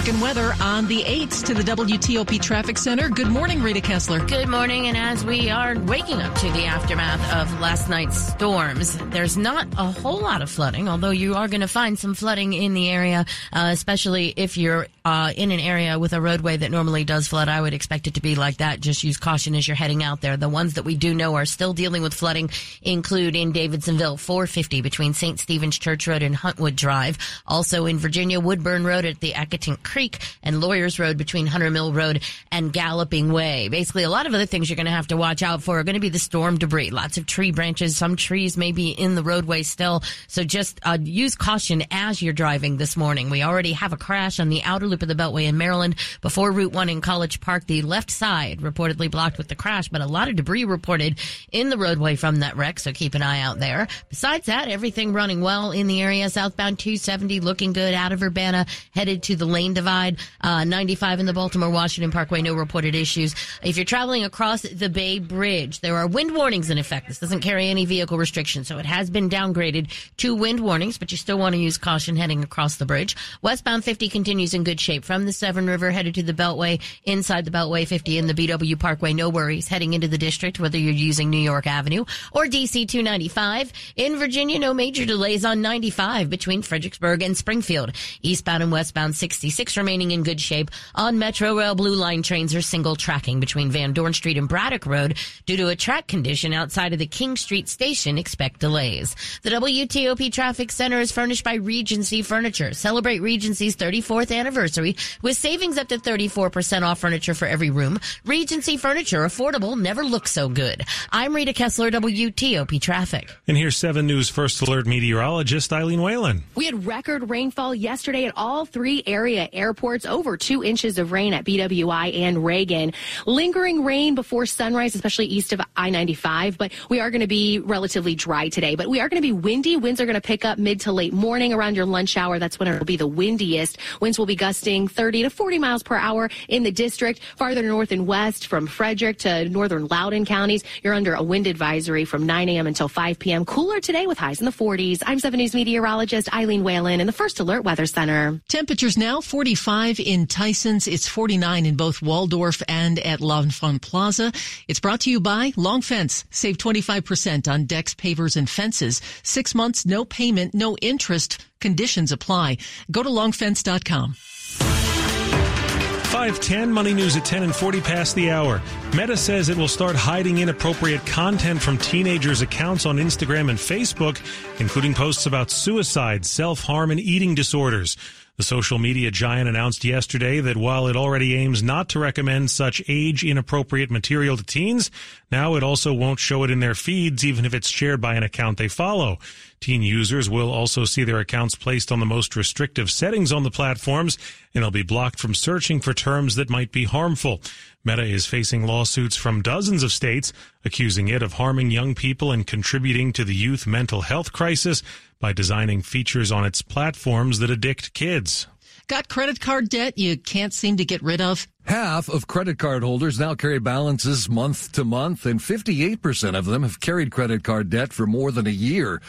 And 0.10 0.22
weather 0.22 0.54
on 0.60 0.88
the 0.88 1.04
8th 1.04 1.46
to 1.46 1.54
the 1.54 1.62
WTOP 1.62 2.42
Traffic 2.42 2.80
Center. 2.80 3.10
Good 3.10 3.28
morning, 3.28 3.62
Rita 3.62 3.80
Kessler. 3.80 4.26
Good 4.26 4.50
morning. 4.50 4.88
And 4.88 4.98
as 4.98 5.24
we 5.24 5.52
are 5.52 5.78
waking 5.78 6.20
up 6.20 6.34
to 6.40 6.52
the 6.52 6.66
aftermath 6.66 7.22
of 7.32 7.60
last 7.60 7.90
night's 7.90 8.18
storms, 8.18 8.98
there's 9.12 9.38
not 9.38 9.68
a 9.78 9.92
whole 9.92 10.20
lot 10.20 10.42
of 10.42 10.50
flooding, 10.50 10.90
although 10.90 11.12
you 11.12 11.36
are 11.36 11.48
going 11.48 11.62
to 11.62 11.68
find 11.68 12.00
some 12.00 12.16
flooding 12.16 12.54
in 12.54 12.74
the 12.74 12.90
area, 12.90 13.24
uh, 13.54 13.70
especially 13.72 14.34
if 14.36 14.58
you're 14.58 14.88
uh, 15.06 15.32
in 15.36 15.52
an 15.52 15.60
area 15.60 16.00
with 16.00 16.14
a 16.14 16.22
roadway 16.22 16.58
that 16.58 16.72
normally 16.72 17.04
does 17.04 17.28
flood. 17.28 17.48
I 17.48 17.62
would 17.62 17.76
expect 17.76 18.08
it 18.08 18.16
to 18.16 18.22
be 18.22 18.34
like 18.34 18.58
that. 18.58 18.80
Just 18.80 19.04
use 19.04 19.18
caution 19.18 19.54
as 19.54 19.68
you're 19.68 19.78
heading 19.78 20.04
out 20.04 20.22
there. 20.22 20.38
The 20.38 20.50
ones 20.50 20.74
that 20.74 20.86
we 20.86 20.96
do 20.96 21.14
know 21.14 21.36
are 21.36 21.46
still 21.46 21.74
dealing 21.74 22.02
with 22.02 22.16
flooding 22.16 22.50
include 22.82 23.36
in 23.36 23.54
Davidsonville 23.54 24.18
450 24.18 24.82
between 24.82 25.14
St. 25.14 25.40
Stephen's 25.40 25.78
Church 25.78 26.08
Road 26.08 26.24
and 26.24 26.36
Huntwood 26.36 26.76
Drive. 26.76 27.20
Also 27.46 27.86
in 27.86 28.00
Virginia, 28.00 28.40
Woodburn 28.40 28.86
Road 28.86 29.06
at 29.06 29.20
the 29.20 29.34
Accotink 29.34 29.84
Creek 29.84 29.99
and 30.44 30.62
Lawyers 30.62 31.00
Road 31.00 31.18
between 31.18 31.46
Hunter 31.46 31.70
Mill 31.70 31.92
Road 31.92 32.24
and 32.52 32.72
Galloping 32.72 33.34
Way. 33.34 33.68
Basically, 33.68 34.04
a 34.04 34.10
lot 34.10 34.26
of 34.26 34.34
other 34.34 34.46
things 34.46 34.70
you're 34.70 34.78
going 34.78 34.86
to 34.86 34.92
have 34.92 35.08
to 35.08 35.18
watch 35.18 35.44
out 35.44 35.62
for 35.62 35.80
are 35.80 35.84
going 35.84 35.96
to 35.96 36.00
be 36.00 36.10
the 36.10 36.20
storm 36.20 36.58
debris. 36.58 36.90
Lots 36.90 37.18
of 37.18 37.26
tree 37.26 37.52
branches. 37.52 37.98
Some 37.98 38.16
trees 38.16 38.56
may 38.56 38.72
be 38.72 38.92
in 38.92 39.16
the 39.16 39.24
roadway 39.24 39.64
still. 39.64 40.04
So 40.28 40.44
just 40.44 40.80
uh, 40.84 40.98
use 41.02 41.36
caution 41.36 41.84
as 41.92 42.22
you're 42.22 42.34
driving 42.34 42.78
this 42.78 42.96
morning. 42.96 43.30
We 43.30 43.44
already 43.44 43.74
have 43.74 43.94
a 43.94 43.98
crash 43.98 44.40
on 44.40 44.50
the 44.50 44.64
outer 44.64 44.88
loop 44.88 45.02
of 45.02 45.08
the 45.08 45.16
Beltway 45.16 45.46
in 45.46 45.58
Maryland 45.58 45.96
before 46.22 46.52
Route 46.52 46.72
1 46.72 46.90
in 46.90 47.02
College 47.02 47.42
Park. 47.42 47.66
The 47.66 47.82
left 47.82 48.12
side 48.12 48.60
reportedly 48.60 49.12
blocked 49.12 49.38
with 49.38 49.48
the 49.48 49.56
crash, 49.56 49.90
but 49.90 50.02
a 50.02 50.06
lot 50.06 50.30
of 50.30 50.36
debris 50.36 50.66
reported 50.66 51.20
in 51.52 51.70
the 51.70 51.78
roadway 51.78 52.16
from 52.16 52.38
that 52.38 52.56
wreck. 52.56 52.80
So 52.80 52.92
keep 52.94 53.16
an 53.16 53.22
eye 53.22 53.42
out 53.42 53.60
there. 53.60 53.88
Besides 54.10 54.46
that, 54.46 54.70
everything 54.70 55.14
running 55.14 55.42
well 55.42 55.72
in 55.72 55.88
the 55.88 56.02
area. 56.02 56.30
Southbound 56.30 56.80
270 56.80 57.40
looking 57.40 57.74
good 57.74 57.94
out 57.94 58.12
of 58.12 58.24
Urbana 58.24 58.66
headed 58.94 59.24
to 59.24 59.36
the 59.36 59.46
lane 59.46 59.74
divide. 59.90 60.18
Uh, 60.42 60.64
95 60.64 61.20
in 61.20 61.26
the 61.26 61.34
Baltimore 61.34 61.70
Washington 61.70 62.12
Parkway, 62.12 62.42
no 62.42 62.54
reported 62.54 62.94
issues. 62.94 63.34
If 63.64 63.76
you're 63.76 63.86
traveling 63.86 64.24
across 64.24 64.62
the 64.62 64.90
Bay 64.90 65.18
Bridge, 65.18 65.80
there 65.80 65.98
are 65.98 66.08
wind 66.08 66.36
warnings 66.36 66.70
in 66.70 66.78
effect. 66.78 67.08
This 67.08 67.20
doesn't 67.20 67.42
carry 67.42 67.68
any 67.70 67.86
vehicle 67.86 68.18
restrictions, 68.18 68.68
so 68.68 68.78
it 68.78 68.86
has 68.86 69.10
been 69.10 69.30
downgraded 69.30 69.92
to 70.18 70.36
wind 70.36 70.60
warnings, 70.60 71.00
but 71.00 71.12
you 71.12 71.18
still 71.18 71.40
want 71.40 71.56
to 71.56 71.62
use 71.62 71.78
caution 71.78 72.16
heading 72.16 72.44
across 72.44 72.76
the 72.76 72.86
bridge. 72.86 73.16
Westbound 73.42 73.84
50 73.84 74.10
continues 74.10 74.54
in 74.54 74.64
good 74.64 74.80
shape 74.80 75.04
from 75.04 75.26
the 75.26 75.34
Severn 75.34 75.66
River 75.66 75.90
headed 75.90 76.14
to 76.16 76.24
the 76.24 76.34
Beltway, 76.34 76.80
inside 77.06 77.46
the 77.46 77.52
Beltway 77.52 77.88
50 77.88 78.18
in 78.20 78.28
the 78.28 78.34
BW 78.34 78.78
Parkway, 78.80 79.14
no 79.14 79.30
worries 79.30 79.68
heading 79.68 79.94
into 79.94 80.08
the 80.08 80.18
district, 80.20 80.60
whether 80.60 80.78
you're 80.78 80.94
using 80.94 81.32
New 81.32 81.38
York 81.38 81.66
Avenue 81.66 82.06
or 82.32 82.46
DC 82.46 82.88
295. 82.88 83.74
In 83.96 84.20
Virginia, 84.20 84.60
no 84.60 84.74
major 84.74 85.06
delays 85.06 85.44
on 85.44 85.62
95 85.62 86.30
between 86.30 86.62
Fredericksburg 86.62 87.24
and 87.24 87.36
Springfield. 87.36 87.92
Eastbound 88.22 88.62
and 88.62 88.72
westbound 88.72 89.16
66 89.16 89.69
remaining 89.78 90.12
in 90.12 90.24
good 90.24 90.40
shape. 90.40 90.72
On 90.96 91.20
Metro 91.20 91.58
Rail 91.58 91.76
Blue 91.76 91.96
Line 91.96 92.24
trains 92.24 92.56
are 92.56 92.62
single 92.62 92.96
tracking 92.96 93.40
between 93.40 93.72
Van 93.72 93.94
Dorn 93.94 94.14
Street 94.14 94.38
and 94.38 94.48
Braddock 94.48 94.86
Road 94.86 95.18
due 95.46 95.58
to 95.58 95.70
a 95.70 95.76
track 95.76 96.08
condition 96.08 96.54
outside 96.54 96.94
of 96.94 97.00
the 97.00 97.08
King 97.08 97.36
Street 97.36 97.70
station. 97.70 98.18
Expect 98.18 98.60
delays. 98.60 99.16
The 99.44 99.52
WTOP 99.52 100.32
Traffic 100.32 100.72
Center 100.72 101.00
is 101.00 101.12
furnished 101.12 101.44
by 101.44 101.56
Regency 101.56 102.22
Furniture. 102.22 102.74
Celebrate 102.74 103.20
Regency's 103.20 103.76
34th 103.76 104.36
anniversary 104.36 104.96
with 105.22 105.38
savings 105.38 105.78
up 105.78 105.88
to 105.90 105.98
34% 105.98 106.84
off 106.84 107.00
furniture 107.00 107.34
for 107.34 107.48
every 107.48 107.70
room. 107.70 108.00
Regency 108.26 108.78
Furniture, 108.78 109.22
affordable, 109.22 109.80
never 109.80 110.04
looks 110.04 110.32
so 110.32 110.50
good. 110.50 110.84
I'm 111.12 111.36
Rita 111.36 111.54
Kessler, 111.54 111.92
WTOP 111.92 112.82
Traffic. 112.82 113.30
And 113.48 113.58
here's 113.58 113.78
7 113.78 114.06
News 114.06 114.30
First 114.30 114.62
Alert 114.62 114.88
meteorologist 114.88 115.72
Eileen 115.74 116.02
Whalen. 116.02 116.44
We 116.56 116.66
had 116.66 116.86
record 116.86 117.30
rainfall 117.30 117.76
yesterday 117.76 118.26
at 118.26 118.34
all 118.36 118.66
three 118.66 119.04
area 119.06 119.48
airports, 119.60 120.06
over 120.06 120.38
two 120.38 120.64
inches 120.64 120.98
of 120.98 121.12
rain 121.12 121.34
at 121.34 121.46
BWI 121.46 122.20
and 122.22 122.44
Reagan. 122.44 122.94
Lingering 123.26 123.84
rain 123.84 124.16
before 124.16 124.46
sunrise, 124.46 124.96
especially 124.96 125.26
east 125.26 125.54
of 125.54 125.62
I-95, 125.76 126.58
but 126.58 126.72
we 126.90 127.00
are 127.00 127.12
going 127.12 127.22
to 127.22 127.28
be 127.28 127.60
relatively 127.60 128.16
dry 128.16 128.50
today. 128.50 128.76
But 128.76 128.88
we 128.88 129.00
are 129.00 129.10
going 129.10 129.22
to 129.22 129.28
be 129.28 129.34
windy. 129.34 129.78
Winds 129.78 130.02
are 130.02 130.06
going 130.06 130.16
to 130.16 130.22
pick 130.22 130.46
up 130.46 130.58
mid 130.58 130.80
to 130.82 130.92
late 130.92 131.14
morning 131.14 131.54
around 131.54 131.76
your 131.76 131.86
lunch 131.86 132.18
hour. 132.18 132.40
That's 132.40 132.58
when 132.58 132.68
it 132.68 132.78
will 132.78 132.86
be 132.86 132.98
the 132.98 133.08
windiest. 133.08 133.78
Winds 134.02 134.18
will 134.18 134.26
be 134.26 134.36
gusting 134.36 134.88
30 134.88 135.24
to 135.24 135.30
40 135.30 135.60
miles 135.60 135.84
per 135.84 135.96
hour 135.96 136.30
in 136.48 136.64
the 136.64 136.72
district. 136.72 137.20
Farther 137.36 137.62
north 137.62 137.92
and 137.92 138.08
west 138.08 138.48
from 138.48 138.68
Frederick 138.68 139.20
to 139.20 139.50
northern 139.50 139.88
Loudoun 139.88 140.26
counties, 140.26 140.64
you're 140.84 140.94
under 140.94 141.14
a 141.14 141.24
wind 141.24 141.48
advisory 141.48 142.06
from 142.06 142.26
9 142.26 142.50
a.m. 142.50 142.68
until 142.68 142.88
5 142.88 143.20
p.m. 143.20 143.46
Cooler 143.46 143.80
today 143.80 144.08
with 144.08 144.18
highs 144.18 144.40
in 144.40 144.46
the 144.46 144.52
40s. 144.52 145.04
I'm 145.06 145.20
7 145.20 145.38
News 145.38 145.54
meteorologist 145.54 146.34
Eileen 146.34 146.64
Whalen 146.64 147.02
in 147.02 147.08
the 147.08 147.14
First 147.14 147.40
Alert 147.40 147.64
Weather 147.64 147.86
Center. 147.86 148.42
Temperatures 148.48 148.98
now 148.98 149.20
45 149.56 150.00
in 150.00 150.28
Tysons. 150.28 150.88
It's 150.88 151.08
49 151.08 151.66
in 151.66 151.76
both 151.76 152.04
Waldorf 152.04 152.62
and 152.68 153.00
at 153.00 153.20
L'Enfant 153.20 153.82
Plaza. 153.82 154.32
It's 154.68 154.80
brought 154.80 155.00
to 155.02 155.10
you 155.10 155.20
by 155.20 155.54
Long 155.58 155.82
Fence. 155.82 156.24
Save 156.30 156.60
25% 156.60 157.52
on 157.52 157.66
decks, 157.66 157.96
pavers, 157.96 158.38
and 158.38 158.48
fences. 158.48 159.02
Six 159.24 159.56
months, 159.56 159.88
no 159.88 160.06
payment, 160.06 160.54
no 160.54 160.78
interest. 160.84 161.44
Conditions 161.62 162.12
apply. 162.12 162.58
Go 162.92 163.02
to 163.02 163.10
longfence.com. 163.10 164.14
510 164.14 166.72
Money 166.72 166.94
News 166.94 167.18
at 167.18 167.26
10 167.26 167.42
and 167.42 167.56
40 167.56 167.82
past 167.82 168.14
the 168.14 168.30
hour. 168.30 168.62
Meta 168.96 169.18
says 169.18 169.50
it 169.50 169.58
will 169.58 169.68
start 169.68 169.96
hiding 169.96 170.38
inappropriate 170.38 171.04
content 171.08 171.60
from 171.60 171.80
teenagers' 171.80 172.44
accounts 172.44 172.86
on 172.86 172.98
Instagram 172.98 173.50
and 173.50 173.58
Facebook, 173.58 174.22
including 174.60 174.94
posts 174.94 175.26
about 175.26 175.50
suicide, 175.50 176.24
self-harm, 176.24 176.92
and 176.92 177.00
eating 177.00 177.34
disorders. 177.34 177.98
The 178.40 178.46
social 178.46 178.80
media 178.80 179.12
giant 179.12 179.50
announced 179.50 179.84
yesterday 179.84 180.40
that 180.40 180.56
while 180.56 180.88
it 180.88 180.96
already 180.96 181.36
aims 181.36 181.62
not 181.62 181.90
to 181.90 182.00
recommend 182.00 182.50
such 182.50 182.82
age 182.88 183.22
inappropriate 183.22 183.92
material 183.92 184.38
to 184.38 184.46
teens, 184.46 184.90
now 185.30 185.56
it 185.56 185.62
also 185.62 185.92
won't 185.92 186.20
show 186.20 186.46
it 186.46 186.50
in 186.50 186.62
their 186.62 186.74
feeds 186.74 187.26
even 187.26 187.44
if 187.44 187.54
it's 187.54 187.68
shared 187.68 188.00
by 188.00 188.16
an 188.16 188.24
account 188.24 188.58
they 188.58 188.70
follow. 188.70 189.20
Teen 189.60 189.82
users 189.82 190.30
will 190.30 190.52
also 190.52 190.86
see 190.86 191.04
their 191.04 191.20
accounts 191.20 191.56
placed 191.56 191.92
on 191.92 192.00
the 192.00 192.06
most 192.06 192.36
restrictive 192.36 192.90
settings 192.90 193.32
on 193.32 193.44
the 193.44 193.52
platforms, 193.52 194.18
and 194.54 194.64
they'll 194.64 194.72
be 194.72 194.84
blocked 194.84 195.20
from 195.20 195.36
searching 195.36 195.82
for 195.82 195.94
terms 195.94 196.36
that 196.36 196.50
might 196.50 196.72
be 196.72 196.86
harmful. 196.86 197.42
Meta 197.84 198.04
is 198.04 198.26
facing 198.26 198.66
lawsuits 198.66 199.16
from 199.16 199.42
dozens 199.42 199.84
of 199.84 199.92
states 199.92 200.32
accusing 200.64 201.08
it 201.08 201.22
of 201.22 201.34
harming 201.34 201.72
young 201.72 201.96
people 201.96 202.32
and 202.32 202.48
contributing 202.48 203.12
to 203.14 203.26
the 203.26 203.36
youth 203.36 203.68
mental 203.68 204.02
health 204.02 204.32
crisis 204.32 204.82
by 205.20 205.34
designing 205.34 205.82
features 205.82 206.32
on 206.32 206.46
its 206.46 206.62
platforms 206.62 207.40
that 207.40 207.50
addict 207.50 207.94
kids. 207.94 208.48
Got 208.88 209.08
credit 209.08 209.40
card 209.40 209.70
debt 209.70 210.00
you 210.00 210.18
can't 210.18 210.54
seem 210.54 210.78
to 210.78 210.86
get 210.86 211.04
rid 211.04 211.22
of? 211.22 211.48
Half 211.66 212.10
of 212.10 212.26
credit 212.26 212.58
card 212.58 212.82
holders 212.82 213.20
now 213.20 213.36
carry 213.36 213.60
balances 213.60 214.28
month 214.28 214.72
to 214.72 214.84
month, 214.84 215.28
and 215.28 215.40
58% 215.40 216.36
of 216.36 216.46
them 216.46 216.64
have 216.64 216.80
carried 216.80 217.12
credit 217.12 217.44
card 217.44 217.70
debt 217.70 217.94
for 217.94 218.08
more 218.08 218.32
than 218.32 218.48
a 218.48 218.52
year. 218.52 219.00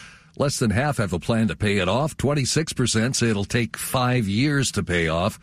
Less 0.41 0.59
than 0.59 0.71
half 0.71 0.97
have 0.97 1.13
a 1.13 1.19
plan 1.19 1.49
to 1.49 1.55
pay 1.55 1.77
it 1.81 1.87
off. 1.87 2.17
26% 2.17 3.15
say 3.15 3.29
it'll 3.29 3.45
take 3.45 3.77
five 3.77 4.27
years 4.27 4.73
to 4.73 4.83
pay 4.83 5.07
off. 5.07 5.39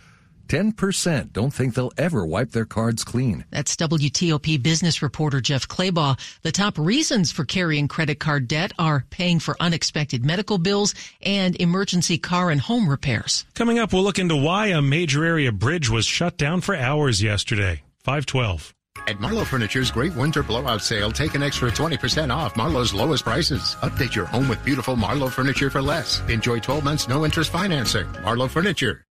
10% 0.48 1.34
don't 1.34 1.54
think 1.54 1.76
they'll 1.76 1.92
ever 2.00 2.26
wipe 2.26 2.50
their 2.50 2.66
cards 2.66 3.04
clean. 3.04 3.46
That's 3.52 3.76
WTOP 3.76 4.64
business 4.64 5.04
reporter 5.04 5.40
Jeff 5.40 5.68
Clabaugh. 5.68 6.20
The 6.42 6.52
top 6.52 6.80
reasons 6.80 7.32
for 7.32 7.46
carrying 7.46 7.88
credit 7.88 8.20
card 8.20 8.48
debt 8.48 8.72
are 8.80 9.06
paying 9.12 9.38
for 9.40 9.56
unexpected 9.60 10.26
medical 10.26 10.58
bills 10.58 10.96
and 11.22 11.56
emergency 11.58 12.18
car 12.18 12.50
and 12.50 12.60
home 12.60 12.90
repairs. 12.90 13.46
Coming 13.54 13.78
up, 13.78 13.94
we'll 13.94 14.02
look 14.02 14.18
into 14.18 14.36
why 14.36 14.70
a 14.70 14.82
major 14.82 15.24
area 15.24 15.52
bridge 15.52 15.92
was 15.92 16.08
shut 16.08 16.38
down 16.38 16.62
for 16.62 16.76
hours 16.76 17.22
yesterday. 17.22 17.84
512. 18.04 18.74
At 19.08 19.20
Marlowe 19.20 19.44
Furniture's 19.46 19.92
great 19.92 20.16
winter 20.16 20.44
blowout 20.44 20.82
sale, 20.82 21.12
take 21.12 21.36
an 21.36 21.44
extra 21.44 21.72
20% 21.72 22.36
off 22.36 22.56
Marlowe's 22.56 22.94
lowest 22.94 23.24
prices. 23.24 23.76
Update 23.82 24.16
your 24.16 24.26
home 24.26 24.48
with 24.48 24.64
beautiful 24.64 24.96
Marlowe 24.96 25.30
furniture 25.30 25.70
for 25.70 25.82
less. 25.82 26.22
Enjoy 26.30 26.60
12 26.60 26.84
months 26.84 27.08
no 27.08 27.26
interest 27.26 27.52
financing. 27.52 28.08
Marlowe 28.24 28.48
Furniture. 28.48 29.07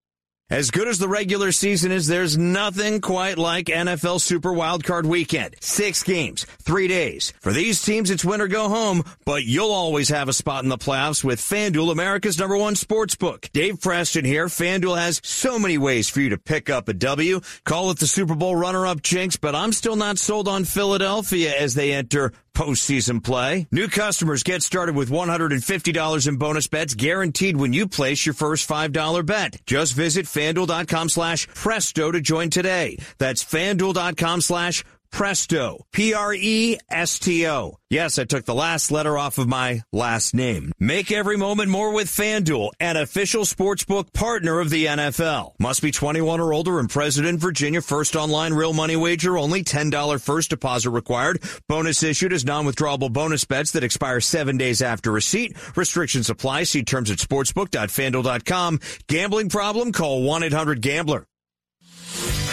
As 0.49 0.71
good 0.71 0.87
as 0.87 0.97
the 0.97 1.09
regular 1.09 1.51
season 1.51 1.91
is, 1.91 2.07
there's 2.07 2.37
nothing 2.37 3.01
quite 3.01 3.37
like 3.37 3.65
NFL 3.65 4.21
Super 4.21 4.53
Wildcard 4.53 5.05
Weekend. 5.05 5.57
Six 5.59 6.03
games, 6.03 6.45
three 6.61 6.87
days. 6.87 7.33
For 7.41 7.51
these 7.51 7.81
teams, 7.81 8.09
it's 8.09 8.23
win 8.23 8.39
or 8.39 8.47
go 8.47 8.69
home, 8.69 9.03
but 9.25 9.43
you'll 9.43 9.73
always 9.73 10.07
have 10.07 10.29
a 10.29 10.33
spot 10.33 10.63
in 10.63 10.69
the 10.69 10.77
playoffs 10.77 11.21
with 11.21 11.41
FanDuel, 11.41 11.91
America's 11.91 12.39
number 12.39 12.55
one 12.55 12.77
sports 12.77 13.13
book. 13.13 13.49
Dave 13.51 13.81
Preston 13.81 14.23
here. 14.23 14.45
FanDuel 14.47 14.97
has 14.97 15.19
so 15.21 15.59
many 15.59 15.77
ways 15.77 16.07
for 16.07 16.21
you 16.21 16.29
to 16.29 16.37
pick 16.37 16.69
up 16.69 16.87
a 16.87 16.93
W. 16.93 17.41
Call 17.65 17.91
it 17.91 17.99
the 17.99 18.07
Super 18.07 18.33
Bowl 18.33 18.55
runner-up 18.55 19.01
jinx, 19.01 19.35
but 19.35 19.53
I'm 19.53 19.73
still 19.73 19.97
not 19.97 20.17
sold 20.17 20.47
on 20.47 20.63
Philadelphia 20.63 21.59
as 21.59 21.73
they 21.73 21.91
enter 21.91 22.31
postseason 22.57 23.23
play. 23.23 23.67
New 23.71 23.87
customers 23.87 24.41
get 24.41 24.63
started 24.63 24.95
with 24.95 25.11
$150 25.11 26.27
in 26.27 26.37
bonus 26.37 26.67
bets 26.67 26.95
guaranteed 26.95 27.55
when 27.55 27.71
you 27.71 27.87
place 27.87 28.25
your 28.25 28.33
first 28.33 28.67
$5 28.67 29.25
bet. 29.25 29.61
Just 29.67 29.93
visit 29.93 30.25
fanduel.com 30.25 31.09
slash 31.09 31.47
presto 31.49 32.11
to 32.11 32.19
join 32.19 32.49
today. 32.49 32.97
That's 33.19 33.43
fanduel.com 33.43 34.41
slash 34.41 34.83
Presto. 34.83 34.96
P-R-E-S-T-O. 35.11 35.85
P 35.91 36.13
R 36.13 36.33
E 36.33 36.77
S 36.89 37.19
T 37.19 37.47
O. 37.47 37.77
Yes, 37.89 38.19
I 38.19 38.25
took 38.25 38.45
the 38.45 38.53
last 38.53 38.91
letter 38.91 39.17
off 39.17 39.37
of 39.37 39.47
my 39.47 39.81
last 39.93 40.33
name. 40.33 40.73
Make 40.77 41.11
every 41.11 41.37
moment 41.37 41.69
more 41.69 41.93
with 41.93 42.07
FanDuel, 42.07 42.71
an 42.81 42.97
official 42.97 43.43
sportsbook 43.43 44.11
partner 44.11 44.59
of 44.59 44.69
the 44.69 44.85
NFL. 44.87 45.53
Must 45.59 45.81
be 45.81 45.91
21 45.91 46.41
or 46.41 46.53
older 46.53 46.79
and 46.79 46.89
present 46.89 47.25
in 47.25 47.37
Virginia. 47.37 47.81
First 47.81 48.15
online 48.15 48.53
real 48.53 48.73
money 48.73 48.97
wager 48.97 49.37
only. 49.37 49.63
$10 49.63 50.21
first 50.21 50.49
deposit 50.49 50.89
required. 50.89 51.41
Bonus 51.69 52.03
issued 52.03 52.33
as 52.33 52.45
non-withdrawable 52.45 53.11
bonus 53.11 53.45
bets 53.45 53.71
that 53.71 53.83
expire 53.83 54.19
seven 54.19 54.57
days 54.57 54.81
after 54.81 55.11
receipt. 55.11 55.55
Restrictions 55.77 56.29
apply. 56.29 56.63
See 56.63 56.83
terms 56.83 57.09
at 57.09 57.19
sportsbook.fanduel.com. 57.19 58.79
Gambling 59.07 59.49
problem? 59.49 59.93
Call 59.93 60.23
1-800-GAMBLER. 60.23 61.25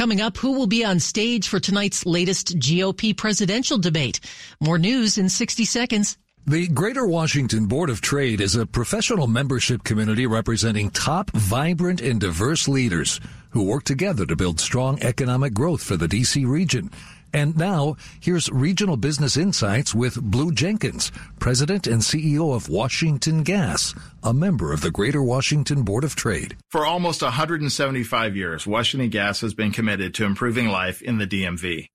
Coming 0.00 0.22
up, 0.22 0.38
who 0.38 0.52
will 0.52 0.66
be 0.66 0.82
on 0.82 0.98
stage 0.98 1.46
for 1.46 1.60
tonight's 1.60 2.06
latest 2.06 2.58
GOP 2.58 3.14
presidential 3.14 3.76
debate? 3.76 4.18
More 4.58 4.78
news 4.78 5.18
in 5.18 5.28
60 5.28 5.66
seconds. 5.66 6.16
The 6.46 6.68
Greater 6.68 7.06
Washington 7.06 7.66
Board 7.66 7.90
of 7.90 8.00
Trade 8.00 8.40
is 8.40 8.54
a 8.54 8.64
professional 8.64 9.26
membership 9.26 9.84
community 9.84 10.26
representing 10.26 10.88
top, 10.88 11.30
vibrant, 11.32 12.00
and 12.00 12.18
diverse 12.18 12.66
leaders 12.66 13.20
who 13.50 13.62
work 13.62 13.84
together 13.84 14.24
to 14.24 14.34
build 14.34 14.58
strong 14.58 14.98
economic 15.02 15.52
growth 15.52 15.82
for 15.82 15.98
the 15.98 16.06
DC 16.06 16.48
region. 16.48 16.90
And 17.32 17.56
now, 17.56 17.96
here's 18.20 18.50
Regional 18.50 18.96
Business 18.96 19.36
Insights 19.36 19.94
with 19.94 20.20
Blue 20.20 20.52
Jenkins, 20.52 21.12
President 21.38 21.86
and 21.86 22.02
CEO 22.02 22.54
of 22.54 22.68
Washington 22.68 23.42
Gas, 23.42 23.94
a 24.22 24.34
member 24.34 24.72
of 24.72 24.80
the 24.80 24.90
Greater 24.90 25.22
Washington 25.22 25.82
Board 25.82 26.04
of 26.04 26.16
Trade. 26.16 26.56
For 26.68 26.84
almost 26.84 27.22
175 27.22 28.36
years, 28.36 28.66
Washington 28.66 29.10
Gas 29.10 29.40
has 29.42 29.54
been 29.54 29.70
committed 29.70 30.14
to 30.14 30.24
improving 30.24 30.68
life 30.68 31.02
in 31.02 31.18
the 31.18 31.26
DMV. 31.26 31.86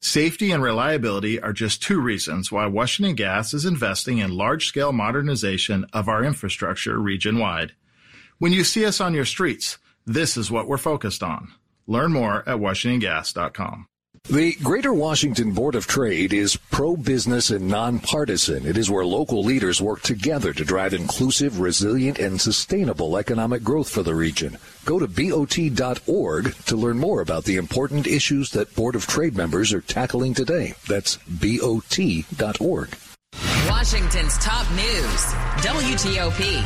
Safety 0.00 0.52
and 0.52 0.62
reliability 0.62 1.40
are 1.40 1.54
just 1.54 1.82
two 1.82 1.98
reasons 1.98 2.52
why 2.52 2.66
Washington 2.66 3.14
Gas 3.14 3.54
is 3.54 3.64
investing 3.64 4.18
in 4.18 4.36
large 4.36 4.66
scale 4.66 4.92
modernization 4.92 5.86
of 5.94 6.08
our 6.08 6.22
infrastructure 6.22 6.98
region 6.98 7.38
wide. 7.38 7.72
When 8.38 8.52
you 8.52 8.64
see 8.64 8.84
us 8.84 9.00
on 9.00 9.14
your 9.14 9.24
streets, 9.24 9.78
this 10.04 10.36
is 10.36 10.50
what 10.50 10.68
we're 10.68 10.76
focused 10.76 11.22
on. 11.22 11.52
Learn 11.86 12.12
more 12.12 12.40
at 12.46 12.58
WashingtonGas.com. 12.58 13.86
The 14.30 14.54
Greater 14.62 14.94
Washington 14.94 15.52
Board 15.52 15.74
of 15.74 15.86
Trade 15.86 16.32
is 16.32 16.56
pro-business 16.56 17.50
and 17.50 17.68
nonpartisan. 17.68 18.64
It 18.64 18.78
is 18.78 18.90
where 18.90 19.04
local 19.04 19.44
leaders 19.44 19.82
work 19.82 20.00
together 20.00 20.54
to 20.54 20.64
drive 20.64 20.94
inclusive, 20.94 21.60
resilient, 21.60 22.18
and 22.18 22.40
sustainable 22.40 23.18
economic 23.18 23.62
growth 23.62 23.90
for 23.90 24.02
the 24.02 24.14
region. 24.14 24.56
Go 24.86 24.98
to 24.98 25.06
BOT.org 25.06 26.54
to 26.54 26.76
learn 26.76 26.98
more 26.98 27.20
about 27.20 27.44
the 27.44 27.56
important 27.56 28.06
issues 28.06 28.50
that 28.52 28.74
Board 28.74 28.96
of 28.96 29.06
Trade 29.06 29.36
members 29.36 29.74
are 29.74 29.82
tackling 29.82 30.32
today. 30.32 30.72
That's 30.88 31.18
BOT.org. 31.28 32.96
Washington's 33.68 34.38
top 34.38 34.70
news, 34.70 35.20
WTOP. 35.60 36.62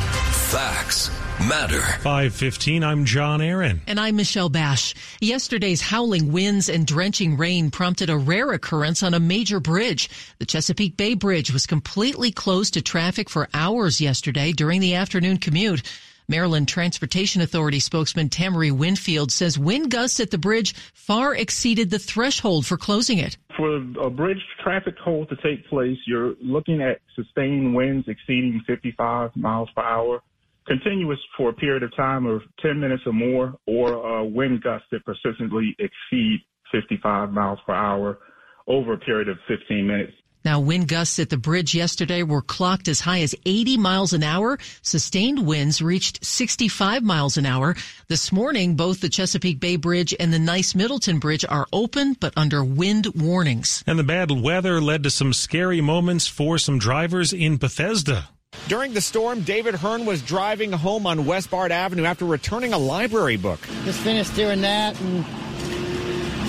Facts 0.49 1.11
matter. 1.39 1.81
515, 2.01 2.83
I'm 2.83 3.05
John 3.05 3.41
Aaron. 3.41 3.81
And 3.87 3.99
I'm 3.99 4.15
Michelle 4.15 4.49
Bash. 4.49 4.93
Yesterday's 5.21 5.81
howling 5.81 6.31
winds 6.31 6.69
and 6.69 6.85
drenching 6.85 7.37
rain 7.37 7.71
prompted 7.71 8.09
a 8.09 8.17
rare 8.17 8.51
occurrence 8.51 9.03
on 9.03 9.13
a 9.13 9.19
major 9.19 9.59
bridge. 9.59 10.09
The 10.39 10.45
Chesapeake 10.45 10.97
Bay 10.97 11.15
Bridge 11.15 11.51
was 11.51 11.65
completely 11.65 12.31
closed 12.31 12.73
to 12.75 12.81
traffic 12.81 13.29
for 13.29 13.47
hours 13.53 14.01
yesterday 14.01 14.51
during 14.51 14.81
the 14.81 14.95
afternoon 14.95 15.37
commute. 15.37 15.81
Maryland 16.29 16.67
Transportation 16.67 17.41
Authority 17.41 17.79
spokesman 17.79 18.29
Tamara 18.29 18.71
Winfield 18.71 19.31
says 19.31 19.57
wind 19.57 19.89
gusts 19.89 20.19
at 20.19 20.29
the 20.29 20.37
bridge 20.37 20.75
far 20.93 21.33
exceeded 21.33 21.89
the 21.89 21.97
threshold 21.97 22.67
for 22.67 22.77
closing 22.77 23.17
it. 23.17 23.35
For 23.57 23.77
a 23.77 24.11
bridge 24.11 24.41
traffic 24.63 24.95
hold 24.99 25.29
to 25.29 25.35
take 25.37 25.67
place, 25.67 25.97
you're 26.05 26.35
looking 26.39 26.83
at 26.83 27.01
sustained 27.15 27.75
winds 27.75 28.07
exceeding 28.07 28.61
55 28.67 29.35
miles 29.35 29.69
per 29.75 29.81
hour, 29.81 30.21
continuous 30.69 31.19
for 31.35 31.49
a 31.49 31.53
period 31.53 31.81
of 31.81 31.93
time 31.95 32.27
of 32.27 32.41
10 32.61 32.79
minutes 32.79 33.01
or 33.05 33.13
more, 33.13 33.55
or 33.65 34.05
uh, 34.05 34.23
wind 34.23 34.61
gusts 34.61 34.87
that 34.91 35.03
persistently 35.03 35.75
exceed 35.79 36.39
55 36.71 37.31
miles 37.31 37.57
per 37.65 37.73
hour 37.73 38.19
over 38.67 38.93
a 38.93 38.97
period 38.99 39.27
of 39.27 39.37
15 39.47 39.87
minutes. 39.87 40.13
Now, 40.45 40.61
wind 40.61 40.87
gusts 40.87 41.19
at 41.19 41.29
the 41.29 41.37
bridge 41.37 41.75
yesterday 41.75 42.23
were 42.23 42.41
clocked 42.41 42.87
as 42.87 43.01
high 43.01 43.21
as 43.21 43.35
80 43.45 43.77
miles 43.77 44.13
an 44.13 44.23
hour. 44.23 44.57
Sustained 44.81 45.45
winds 45.45 45.81
reached 45.81 46.23
65 46.23 47.03
miles 47.03 47.35
an 47.35 47.45
hour. 47.45 47.75
This 48.07 48.31
morning, 48.31 48.75
both 48.75 49.01
the 49.01 49.09
Chesapeake 49.09 49.59
Bay 49.59 49.75
Bridge 49.75 50.15
and 50.17 50.31
the 50.31 50.39
Nice 50.39 50.75
Middleton 50.75 51.19
Bridge 51.19 51.43
are 51.49 51.67
open, 51.73 52.13
but 52.13 52.33
under 52.37 52.63
wind 52.63 53.07
warnings. 53.15 53.83
And 53.85 53.99
the 53.99 54.03
bad 54.03 54.31
weather 54.31 54.79
led 54.79 55.03
to 55.03 55.09
some 55.09 55.33
scary 55.33 55.81
moments 55.81 56.27
for 56.27 56.57
some 56.57 56.79
drivers 56.79 57.33
in 57.33 57.57
Bethesda. 57.57 58.29
During 58.67 58.93
the 58.93 59.01
storm, 59.01 59.41
David 59.41 59.75
Hearn 59.75 60.05
was 60.05 60.21
driving 60.21 60.71
home 60.71 61.07
on 61.07 61.25
Westbard 61.25 61.71
Avenue 61.71 62.05
after 62.05 62.25
returning 62.25 62.73
a 62.73 62.77
library 62.77 63.37
book. 63.37 63.59
Just 63.85 63.99
finished 64.01 64.35
doing 64.35 64.61
that 64.61 64.99
and 65.01 65.23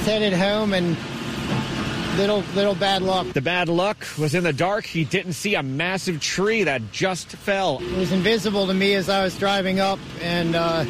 headed 0.04 0.32
home 0.32 0.74
and 0.74 0.96
little 2.16 2.42
little 2.54 2.74
bad 2.74 3.02
luck. 3.02 3.26
The 3.28 3.40
bad 3.40 3.68
luck 3.68 4.04
was 4.18 4.34
in 4.34 4.44
the 4.44 4.52
dark. 4.52 4.84
He 4.84 5.04
didn't 5.04 5.34
see 5.34 5.54
a 5.54 5.62
massive 5.62 6.20
tree 6.20 6.64
that 6.64 6.92
just 6.92 7.28
fell. 7.28 7.78
It 7.80 7.96
was 7.96 8.12
invisible 8.12 8.66
to 8.66 8.74
me 8.74 8.94
as 8.94 9.08
I 9.08 9.22
was 9.22 9.36
driving 9.38 9.80
up, 9.80 9.98
and 10.20 10.54
uh, 10.54 10.84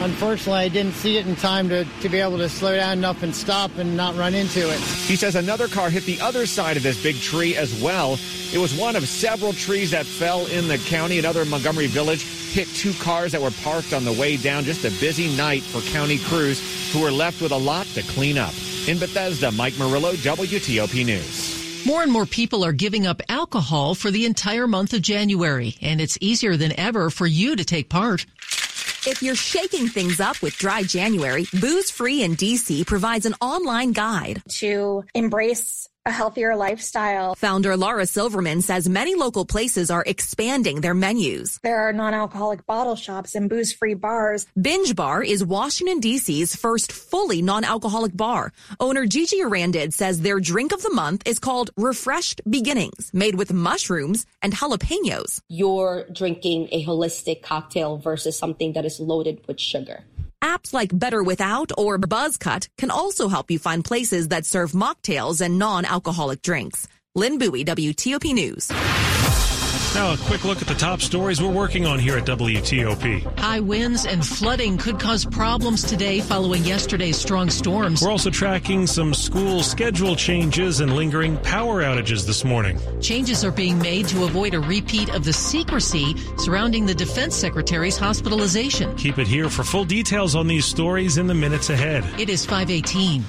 unfortunately, 0.00 0.60
I 0.60 0.68
didn't 0.68 0.94
see 0.94 1.18
it 1.18 1.26
in 1.26 1.36
time 1.36 1.68
to, 1.68 1.84
to 1.84 2.08
be 2.08 2.18
able 2.18 2.38
to 2.38 2.48
slow 2.48 2.76
down 2.76 2.98
enough 2.98 3.22
and 3.22 3.34
stop 3.34 3.76
and 3.78 3.96
not 3.96 4.16
run 4.16 4.34
into 4.34 4.70
it. 4.70 4.78
He 4.78 5.16
says 5.16 5.34
another 5.34 5.68
car 5.68 5.90
hit 5.90 6.04
the 6.04 6.20
other 6.20 6.46
side 6.46 6.76
of 6.76 6.82
this 6.82 7.02
big 7.02 7.16
tree 7.16 7.56
as 7.56 7.80
well. 7.82 8.18
It 8.52 8.58
was 8.58 8.78
one 8.78 8.96
of 8.96 9.08
several 9.08 9.52
trees 9.52 9.90
that 9.90 10.06
fell 10.06 10.46
in 10.46 10.68
the 10.68 10.78
county. 10.78 11.18
Another 11.18 11.42
in 11.42 11.50
Montgomery 11.50 11.86
Village 11.88 12.22
hit 12.22 12.68
two 12.68 12.92
cars 12.94 13.32
that 13.32 13.40
were 13.40 13.50
parked 13.62 13.92
on 13.92 14.04
the 14.04 14.12
way 14.12 14.36
down. 14.36 14.64
Just 14.64 14.84
a 14.84 15.00
busy 15.00 15.34
night 15.36 15.62
for 15.62 15.80
county 15.92 16.18
crews 16.18 16.92
who 16.92 17.00
were 17.00 17.10
left 17.10 17.42
with 17.42 17.52
a 17.52 17.56
lot 17.56 17.86
to 17.88 18.02
clean 18.02 18.38
up. 18.38 18.54
In 18.86 18.98
Bethesda, 18.98 19.50
Mike 19.52 19.76
Murillo, 19.78 20.12
WTOP 20.12 21.04
News. 21.04 21.84
More 21.86 22.02
and 22.02 22.10
more 22.10 22.26
people 22.26 22.64
are 22.64 22.72
giving 22.72 23.06
up 23.06 23.22
alcohol 23.28 23.94
for 23.94 24.10
the 24.10 24.26
entire 24.26 24.66
month 24.66 24.92
of 24.92 25.02
January, 25.02 25.76
and 25.80 26.00
it's 26.00 26.18
easier 26.20 26.56
than 26.56 26.72
ever 26.78 27.10
for 27.10 27.26
you 27.26 27.54
to 27.54 27.64
take 27.64 27.88
part. 27.88 28.26
If 29.06 29.22
you're 29.22 29.36
shaking 29.36 29.86
things 29.86 30.18
up 30.18 30.42
with 30.42 30.56
Dry 30.58 30.82
January, 30.82 31.46
Booze 31.60 31.92
Free 31.92 32.24
in 32.24 32.34
DC 32.34 32.84
provides 32.88 33.24
an 33.24 33.34
online 33.40 33.92
guide. 33.92 34.42
To 34.58 35.04
embrace 35.14 35.85
a 36.06 36.10
healthier 36.10 36.54
lifestyle. 36.56 37.34
Founder 37.34 37.76
Laura 37.76 38.06
Silverman 38.06 38.62
says 38.62 38.88
many 38.88 39.14
local 39.16 39.44
places 39.44 39.90
are 39.90 40.04
expanding 40.06 40.80
their 40.80 40.94
menus. 40.94 41.58
There 41.62 41.80
are 41.80 41.92
non-alcoholic 41.92 42.64
bottle 42.64 42.96
shops 42.96 43.34
and 43.34 43.50
booze-free 43.50 43.94
bars. 43.94 44.46
Binge 44.60 44.94
Bar 44.94 45.24
is 45.24 45.44
Washington 45.44 46.00
DC's 46.00 46.54
first 46.54 46.92
fully 46.92 47.42
non-alcoholic 47.42 48.16
bar. 48.16 48.52
Owner 48.78 49.04
Gigi 49.06 49.38
Arandid 49.38 49.92
says 49.92 50.20
their 50.20 50.38
drink 50.38 50.72
of 50.72 50.82
the 50.82 50.94
month 50.94 51.22
is 51.26 51.40
called 51.40 51.70
Refreshed 51.76 52.40
Beginnings, 52.48 53.10
made 53.12 53.34
with 53.34 53.52
mushrooms 53.52 54.26
and 54.40 54.52
jalapenos. 54.52 55.40
You're 55.48 56.06
drinking 56.12 56.68
a 56.70 56.84
holistic 56.84 57.42
cocktail 57.42 57.98
versus 57.98 58.38
something 58.38 58.74
that 58.74 58.84
is 58.84 59.00
loaded 59.00 59.40
with 59.48 59.58
sugar. 59.58 60.04
Apps 60.42 60.72
like 60.72 60.96
Better 60.96 61.22
Without 61.22 61.72
or 61.78 61.98
Buzzcut 61.98 62.68
can 62.76 62.90
also 62.90 63.28
help 63.28 63.50
you 63.50 63.58
find 63.58 63.84
places 63.84 64.28
that 64.28 64.46
serve 64.46 64.72
mocktails 64.72 65.40
and 65.40 65.58
non-alcoholic 65.58 66.42
drinks. 66.42 66.86
Lynn 67.14 67.38
Bowie, 67.38 67.64
WTOP 67.64 68.32
News. 68.34 68.70
Now, 69.96 70.12
a 70.12 70.18
quick 70.18 70.44
look 70.44 70.60
at 70.60 70.68
the 70.68 70.74
top 70.74 71.00
stories 71.00 71.40
we're 71.40 71.50
working 71.50 71.86
on 71.86 71.98
here 71.98 72.18
at 72.18 72.26
WTOP. 72.26 73.38
High 73.38 73.60
winds 73.60 74.04
and 74.04 74.24
flooding 74.24 74.76
could 74.76 75.00
cause 75.00 75.24
problems 75.24 75.82
today 75.82 76.20
following 76.20 76.62
yesterday's 76.64 77.16
strong 77.16 77.48
storms. 77.48 78.02
We're 78.02 78.10
also 78.10 78.28
tracking 78.28 78.86
some 78.86 79.14
school 79.14 79.62
schedule 79.62 80.14
changes 80.14 80.80
and 80.80 80.94
lingering 80.94 81.38
power 81.38 81.82
outages 81.82 82.26
this 82.26 82.44
morning. 82.44 82.78
Changes 83.00 83.42
are 83.42 83.50
being 83.50 83.78
made 83.78 84.06
to 84.08 84.24
avoid 84.24 84.52
a 84.52 84.60
repeat 84.60 85.08
of 85.14 85.24
the 85.24 85.32
secrecy 85.32 86.14
surrounding 86.36 86.84
the 86.84 86.94
defense 86.94 87.34
secretary's 87.34 87.96
hospitalization. 87.96 88.94
Keep 88.96 89.16
it 89.18 89.26
here 89.26 89.48
for 89.48 89.64
full 89.64 89.86
details 89.86 90.34
on 90.34 90.46
these 90.46 90.66
stories 90.66 91.16
in 91.16 91.26
the 91.26 91.34
minutes 91.34 91.70
ahead. 91.70 92.04
It 92.20 92.28
is 92.28 92.44
518. 92.44 93.24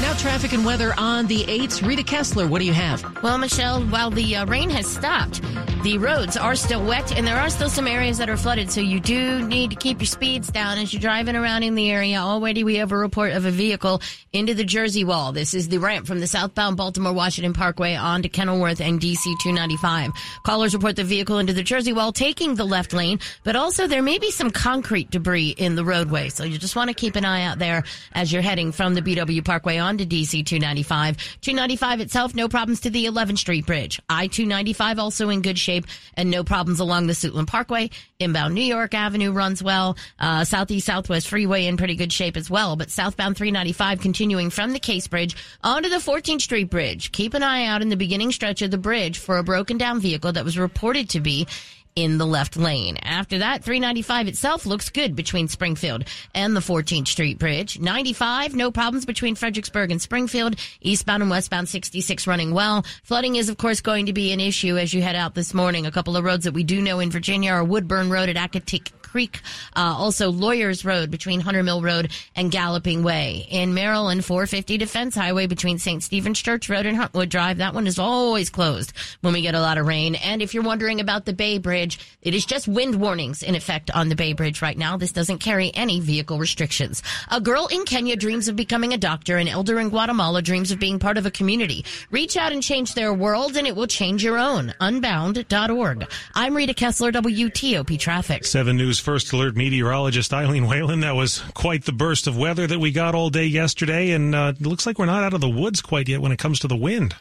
Now, 0.00 0.12
traffic 0.14 0.52
and 0.52 0.64
weather 0.64 0.94
on 0.98 1.26
the 1.26 1.44
8s. 1.44 1.86
Rita 1.86 2.02
Kessler, 2.02 2.46
what 2.46 2.60
do 2.60 2.66
you 2.66 2.72
have? 2.72 3.22
Well, 3.22 3.38
Michelle, 3.38 3.82
while 3.84 4.10
the 4.10 4.36
uh, 4.36 4.46
rain 4.46 4.70
has 4.70 4.86
stopped, 4.86 5.40
the 5.84 5.98
roads 5.98 6.38
are 6.38 6.56
still 6.56 6.82
wet 6.82 7.14
and 7.14 7.26
there 7.26 7.36
are 7.36 7.50
still 7.50 7.68
some 7.68 7.86
areas 7.86 8.16
that 8.16 8.30
are 8.30 8.38
flooded. 8.38 8.70
So 8.70 8.80
you 8.80 9.00
do 9.00 9.46
need 9.46 9.68
to 9.68 9.76
keep 9.76 10.00
your 10.00 10.06
speeds 10.06 10.48
down 10.50 10.78
as 10.78 10.94
you're 10.94 11.00
driving 11.00 11.36
around 11.36 11.62
in 11.62 11.74
the 11.74 11.90
area. 11.90 12.16
Already 12.16 12.64
we 12.64 12.76
have 12.76 12.90
a 12.90 12.96
report 12.96 13.32
of 13.32 13.44
a 13.44 13.50
vehicle 13.50 14.00
into 14.32 14.54
the 14.54 14.64
Jersey 14.64 15.04
Wall. 15.04 15.32
This 15.32 15.52
is 15.52 15.68
the 15.68 15.76
ramp 15.76 16.06
from 16.06 16.20
the 16.20 16.26
southbound 16.26 16.78
Baltimore 16.78 17.12
Washington 17.12 17.52
Parkway 17.52 17.96
on 17.96 18.22
to 18.22 18.30
Kenilworth 18.30 18.80
and 18.80 18.98
DC 18.98 19.22
295. 19.42 20.12
Callers 20.42 20.72
report 20.72 20.96
the 20.96 21.04
vehicle 21.04 21.38
into 21.38 21.52
the 21.52 21.62
Jersey 21.62 21.92
Wall 21.92 22.12
taking 22.12 22.54
the 22.54 22.64
left 22.64 22.94
lane, 22.94 23.20
but 23.42 23.54
also 23.54 23.86
there 23.86 24.02
may 24.02 24.18
be 24.18 24.30
some 24.30 24.50
concrete 24.50 25.10
debris 25.10 25.50
in 25.50 25.74
the 25.74 25.84
roadway. 25.84 26.30
So 26.30 26.44
you 26.44 26.56
just 26.56 26.76
want 26.76 26.88
to 26.88 26.94
keep 26.94 27.14
an 27.14 27.26
eye 27.26 27.44
out 27.44 27.58
there 27.58 27.84
as 28.14 28.32
you're 28.32 28.40
heading 28.40 28.72
from 28.72 28.94
the 28.94 29.02
BW 29.02 29.44
Parkway 29.44 29.76
on 29.84 29.98
to 29.98 30.06
DC 30.06 30.44
295. 30.44 31.16
295 31.40 32.00
itself, 32.00 32.34
no 32.34 32.48
problems 32.48 32.80
to 32.80 32.90
the 32.90 33.04
11th 33.04 33.38
Street 33.38 33.66
Bridge. 33.66 34.00
I 34.08 34.26
295 34.26 34.98
also 34.98 35.28
in 35.28 35.42
good 35.42 35.58
shape 35.58 35.86
and 36.14 36.30
no 36.30 36.42
problems 36.42 36.80
along 36.80 37.06
the 37.06 37.12
Suitland 37.12 37.46
Parkway. 37.46 37.90
Inbound 38.18 38.54
New 38.54 38.62
York 38.62 38.94
Avenue 38.94 39.32
runs 39.32 39.62
well. 39.62 39.96
Uh, 40.18 40.44
Southeast 40.44 40.86
Southwest 40.86 41.28
Freeway 41.28 41.66
in 41.66 41.76
pretty 41.76 41.94
good 41.94 42.12
shape 42.12 42.36
as 42.36 42.50
well. 42.50 42.76
But 42.76 42.90
southbound 42.90 43.36
395 43.36 44.00
continuing 44.00 44.50
from 44.50 44.72
the 44.72 44.80
Case 44.80 45.06
Bridge 45.06 45.36
onto 45.62 45.88
the 45.88 45.96
14th 45.96 46.40
Street 46.40 46.70
Bridge. 46.70 47.12
Keep 47.12 47.34
an 47.34 47.42
eye 47.42 47.66
out 47.66 47.82
in 47.82 47.90
the 47.90 47.96
beginning 47.96 48.32
stretch 48.32 48.62
of 48.62 48.70
the 48.70 48.78
bridge 48.78 49.18
for 49.18 49.38
a 49.38 49.44
broken 49.44 49.78
down 49.78 50.00
vehicle 50.00 50.32
that 50.32 50.44
was 50.44 50.58
reported 50.58 51.10
to 51.10 51.20
be 51.20 51.46
in 51.96 52.18
the 52.18 52.26
left 52.26 52.56
lane. 52.56 52.96
After 52.96 53.38
that, 53.38 53.62
395 53.62 54.28
itself 54.28 54.66
looks 54.66 54.90
good 54.90 55.14
between 55.14 55.48
Springfield 55.48 56.04
and 56.34 56.56
the 56.56 56.60
14th 56.60 57.08
Street 57.08 57.38
Bridge. 57.38 57.78
95, 57.78 58.54
no 58.54 58.70
problems 58.70 59.04
between 59.04 59.36
Fredericksburg 59.36 59.90
and 59.90 60.02
Springfield. 60.02 60.56
Eastbound 60.80 61.22
and 61.22 61.30
westbound 61.30 61.68
66 61.68 62.26
running 62.26 62.52
well. 62.52 62.84
Flooding 63.04 63.36
is, 63.36 63.48
of 63.48 63.58
course, 63.58 63.80
going 63.80 64.06
to 64.06 64.12
be 64.12 64.32
an 64.32 64.40
issue 64.40 64.76
as 64.76 64.92
you 64.92 65.02
head 65.02 65.16
out 65.16 65.34
this 65.34 65.54
morning. 65.54 65.86
A 65.86 65.92
couple 65.92 66.16
of 66.16 66.24
roads 66.24 66.44
that 66.44 66.54
we 66.54 66.64
do 66.64 66.82
know 66.82 66.98
in 66.98 67.10
Virginia 67.10 67.52
are 67.52 67.64
Woodburn 67.64 68.10
Road 68.10 68.28
at 68.28 68.36
Accotink 68.36 68.90
Creek, 69.14 69.42
uh, 69.76 69.94
also 69.96 70.32
Lawyers 70.32 70.84
Road 70.84 71.08
between 71.08 71.38
Hunter 71.38 71.62
Mill 71.62 71.80
Road 71.80 72.10
and 72.34 72.50
Galloping 72.50 73.04
Way. 73.04 73.46
In 73.48 73.72
Maryland, 73.72 74.24
450 74.24 74.76
Defense 74.76 75.14
Highway 75.14 75.46
between 75.46 75.78
St. 75.78 76.02
Stephen's 76.02 76.42
Church 76.42 76.68
Road 76.68 76.84
and 76.84 76.98
Huntwood 76.98 77.28
Drive. 77.28 77.58
That 77.58 77.74
one 77.74 77.86
is 77.86 78.00
always 78.00 78.50
closed 78.50 78.92
when 79.20 79.32
we 79.32 79.40
get 79.40 79.54
a 79.54 79.60
lot 79.60 79.78
of 79.78 79.86
rain. 79.86 80.16
And 80.16 80.42
if 80.42 80.52
you're 80.52 80.64
wondering 80.64 80.98
about 80.98 81.26
the 81.26 81.32
Bay 81.32 81.58
Bridge, 81.58 82.00
it 82.22 82.34
is 82.34 82.44
just 82.44 82.66
wind 82.66 82.96
warnings 82.96 83.44
in 83.44 83.54
effect 83.54 83.88
on 83.92 84.08
the 84.08 84.16
Bay 84.16 84.32
Bridge 84.32 84.60
right 84.60 84.76
now. 84.76 84.96
This 84.96 85.12
doesn't 85.12 85.38
carry 85.38 85.70
any 85.74 86.00
vehicle 86.00 86.40
restrictions. 86.40 87.00
A 87.30 87.40
girl 87.40 87.68
in 87.70 87.84
Kenya 87.84 88.16
dreams 88.16 88.48
of 88.48 88.56
becoming 88.56 88.94
a 88.94 88.98
doctor. 88.98 89.36
An 89.36 89.46
elder 89.46 89.78
in 89.78 89.90
Guatemala 89.90 90.42
dreams 90.42 90.72
of 90.72 90.80
being 90.80 90.98
part 90.98 91.18
of 91.18 91.24
a 91.24 91.30
community. 91.30 91.84
Reach 92.10 92.36
out 92.36 92.50
and 92.50 92.64
change 92.64 92.94
their 92.94 93.14
world 93.14 93.56
and 93.56 93.68
it 93.68 93.76
will 93.76 93.86
change 93.86 94.24
your 94.24 94.38
own. 94.38 94.74
Unbound.org. 94.80 96.04
I'm 96.34 96.56
Rita 96.56 96.74
Kessler, 96.74 97.12
WTOP 97.12 97.96
Traffic. 97.96 98.44
7 98.44 98.76
News 98.76 99.03
First 99.04 99.34
Alert 99.34 99.54
meteorologist 99.54 100.32
Eileen 100.32 100.66
Whalen. 100.66 101.00
That 101.00 101.14
was 101.14 101.40
quite 101.52 101.84
the 101.84 101.92
burst 101.92 102.26
of 102.26 102.38
weather 102.38 102.66
that 102.66 102.78
we 102.78 102.90
got 102.90 103.14
all 103.14 103.28
day 103.28 103.44
yesterday, 103.44 104.12
and 104.12 104.34
uh, 104.34 104.54
it 104.58 104.66
looks 104.66 104.86
like 104.86 104.98
we're 104.98 105.04
not 105.04 105.22
out 105.22 105.34
of 105.34 105.42
the 105.42 105.48
woods 105.48 105.82
quite 105.82 106.08
yet 106.08 106.22
when 106.22 106.32
it 106.32 106.38
comes 106.38 106.58
to 106.60 106.68
the 106.68 106.74
wind. 106.74 107.14